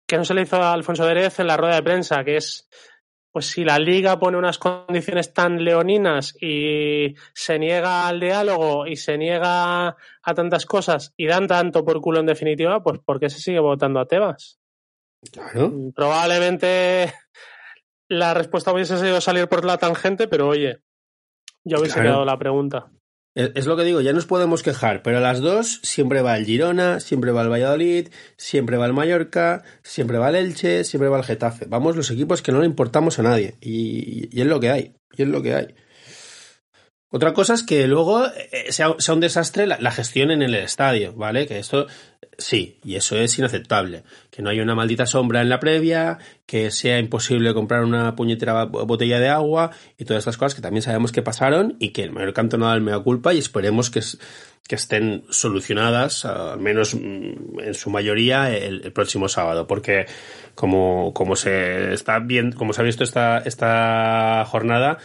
[0.06, 2.68] que no se le hizo a Alfonso Díez en la rueda de prensa, que es.
[3.32, 8.94] Pues si la liga pone unas condiciones tan leoninas y se niega al diálogo y
[8.94, 13.28] se niega a tantas cosas y dan tanto por culo en definitiva, pues ¿por qué
[13.28, 14.57] se sigue votando a Tebas?
[15.32, 15.72] Claro.
[15.94, 17.12] Probablemente
[18.08, 20.80] la respuesta hubiese sido salir por la tangente, pero oye,
[21.64, 22.90] ya hubiese quedado la pregunta.
[23.34, 26.44] Es lo que digo, ya nos podemos quejar, pero a las dos siempre va el
[26.44, 31.18] Girona, siempre va el Valladolid, siempre va el Mallorca, siempre va el Elche, siempre va
[31.18, 31.66] el Getafe.
[31.68, 33.54] Vamos los equipos que no le importamos a nadie.
[33.60, 35.74] Y, y es lo que hay, y es lo que hay.
[37.10, 41.46] Otra cosa es que luego eh, sea, un desastre la, gestión en el estadio, ¿vale?
[41.46, 41.86] Que esto
[42.36, 44.02] sí, y eso es inaceptable.
[44.30, 48.64] Que no haya una maldita sombra en la previa, que sea imposible comprar una puñetera
[48.64, 52.12] botella de agua y todas estas cosas que también sabemos que pasaron y que el
[52.12, 54.02] mayor canto no da el mea culpa y esperemos que,
[54.68, 59.66] que estén solucionadas, al menos mm, en su mayoría, el, próximo sábado.
[59.66, 60.04] Porque
[60.54, 64.98] como, como se está bien, como se ha visto esta, esta jornada,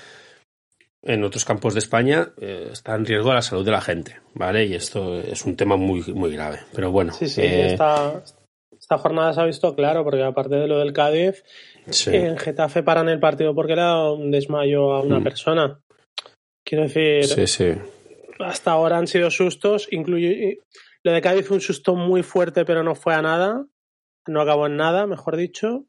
[1.03, 4.65] en otros campos de España eh, está en riesgo la salud de la gente, ¿vale?
[4.65, 6.59] Y esto es un tema muy, muy grave.
[6.73, 7.13] Pero bueno.
[7.13, 8.23] Sí, sí, eh, esta,
[8.97, 11.43] jornada se ha visto claro, porque aparte de lo del Cádiz,
[12.07, 15.23] en Getafe paran el partido porque le da un desmayo a una mm.
[15.23, 15.79] persona.
[16.65, 17.73] Quiero decir, sí, sí.
[18.39, 20.59] hasta ahora han sido sustos, incluye
[21.03, 23.65] lo de Cádiz fue un susto muy fuerte, pero no fue a nada,
[24.25, 25.85] no acabó en nada, mejor dicho.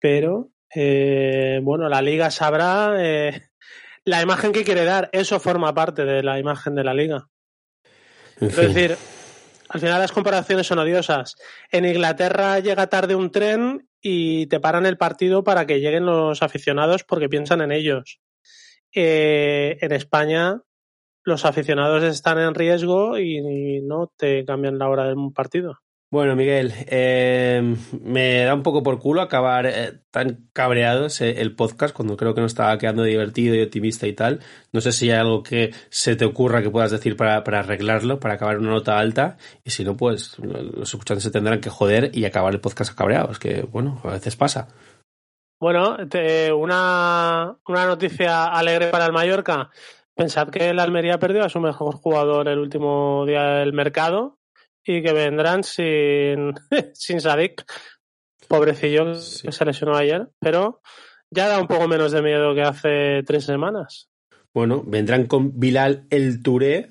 [0.00, 2.96] Pero eh, bueno, la liga sabrá
[4.08, 7.28] la imagen que quiere dar, eso forma parte de la imagen de la liga.
[8.40, 8.96] Es decir,
[9.68, 11.36] al final las comparaciones son odiosas.
[11.70, 16.42] En Inglaterra llega tarde un tren y te paran el partido para que lleguen los
[16.42, 18.20] aficionados porque piensan en ellos.
[18.94, 20.62] Eh, en España
[21.24, 25.80] los aficionados están en riesgo y no te cambian la hora del partido.
[26.10, 31.94] Bueno, Miguel, eh, me da un poco por culo acabar eh, tan cabreados el podcast
[31.94, 34.40] cuando creo que nos estaba quedando divertido y optimista y tal.
[34.72, 38.18] No sé si hay algo que se te ocurra que puedas decir para, para arreglarlo,
[38.20, 39.36] para acabar una nota alta.
[39.64, 43.38] Y si no, pues los escuchantes se tendrán que joder y acabar el podcast cabreados,
[43.38, 44.68] que bueno, a veces pasa.
[45.60, 49.68] Bueno, te- una, una noticia alegre para el Mallorca.
[50.14, 54.37] Pensad que el Almería perdió a su mejor jugador el último día del mercado
[54.88, 56.54] y que vendrán sin,
[56.94, 57.64] sin Sadik.
[58.48, 59.42] Pobrecillo Sí.
[59.46, 60.80] que se lesionó ayer, pero
[61.30, 64.08] ya da un poco menos de miedo que hace tres semanas.
[64.54, 66.90] Bueno, vendrán con Bilal El Touré,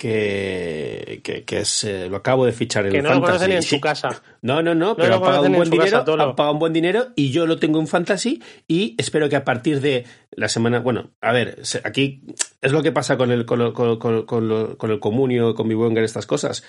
[0.00, 3.32] que, que, que es, eh, lo acabo de fichar en Que el no lo Fantasy.
[3.38, 4.22] conoce ni en su casa.
[4.40, 6.22] No, no, no, pero lo ha pagado conocen un en buen dinero, casa, Tolo.
[6.22, 9.44] ha pagado un buen dinero y yo lo tengo en Fantasy y espero que a
[9.44, 12.22] partir de la semana, bueno, a ver, aquí
[12.62, 15.54] es lo que pasa con el con, lo- con, con- con lo- con el comunio,
[15.56, 15.74] con mi
[16.04, 16.62] estas cosas.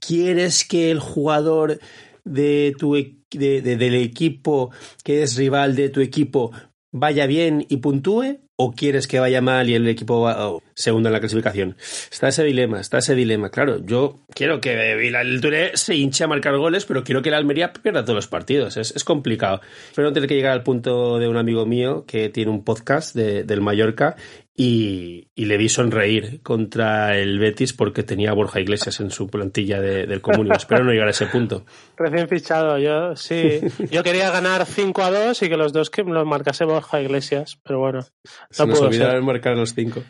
[0.00, 1.78] ¿Quieres que el jugador
[2.24, 4.70] de tu e- de- de- del equipo
[5.04, 6.52] que es rival de tu equipo
[6.92, 8.38] vaya bien y puntúe?
[8.60, 11.76] ¿O quieres que vaya mal y el equipo va oh, segundo en la clasificación?
[12.10, 13.50] Está ese dilema, está ese dilema.
[13.50, 17.36] Claro, yo quiero que Bilal Touré se hinche a marcar goles, pero quiero que la
[17.36, 18.76] Almería pierda todos los partidos.
[18.76, 19.60] Es, es complicado.
[19.90, 23.14] Espero no tener que llegar al punto de un amigo mío que tiene un podcast
[23.14, 24.16] de- del Mallorca
[24.60, 29.28] y, y le vi sonreír contra el Betis porque tenía a Borja Iglesias en su
[29.28, 30.52] plantilla de- del comunio.
[30.52, 31.64] Espero no llegar a ese punto.
[31.96, 33.60] Recién fichado, yo sí.
[33.92, 37.58] Yo quería ganar 5 a 2 y que los dos que los marcase Borja Iglesias,
[37.62, 38.02] pero bueno,
[38.50, 39.22] Se no nos pudo olvidaron ser.
[39.22, 40.02] marcar los cinco.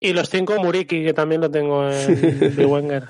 [0.00, 3.04] Y los 5 Muriki, que también lo tengo en Wenger.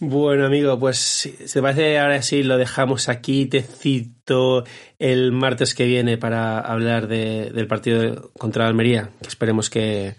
[0.00, 3.46] Bueno, amigo, pues si te parece ahora sí lo dejamos aquí.
[3.46, 4.64] Te cito
[4.98, 9.10] el martes que viene para hablar de- del partido contra Almería.
[9.20, 10.16] que Esperemos que.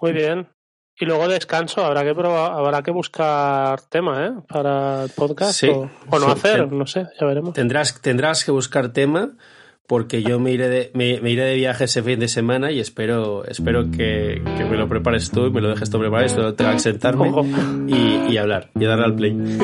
[0.00, 0.48] Muy bien.
[1.00, 4.30] Y luego descanso, habrá que probar, habrá que buscar tema, ¿eh?
[4.46, 6.32] Para el podcast Sí, o, o no sí.
[6.32, 7.54] hacer, no sé, ya veremos.
[7.54, 9.30] Tendrás, tendrás que buscar tema
[9.86, 12.80] porque yo me iré de, me, me iré de viaje ese fin de semana y
[12.80, 16.26] espero, espero que, que me lo prepares tú y me lo dejes todo preparado.
[16.26, 17.30] Esto tenga que sentarme
[17.88, 19.32] y, y hablar y darle al play.
[19.32, 19.58] Muy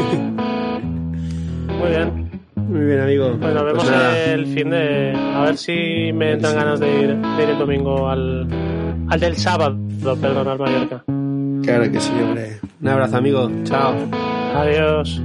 [1.90, 2.28] bien.
[2.56, 3.36] Muy bien, amigo.
[3.40, 5.12] Pues nos vemos Pues el fin de.
[5.16, 8.46] A ver si me entran ganas de ir, de ir el domingo al,
[9.08, 9.78] al del sábado,
[10.20, 11.04] perdón, al Mallorca.
[11.64, 12.58] Claro que sí, hombre.
[12.82, 13.50] Un abrazo, amigo.
[13.64, 13.94] Chao.
[14.54, 15.22] Adiós.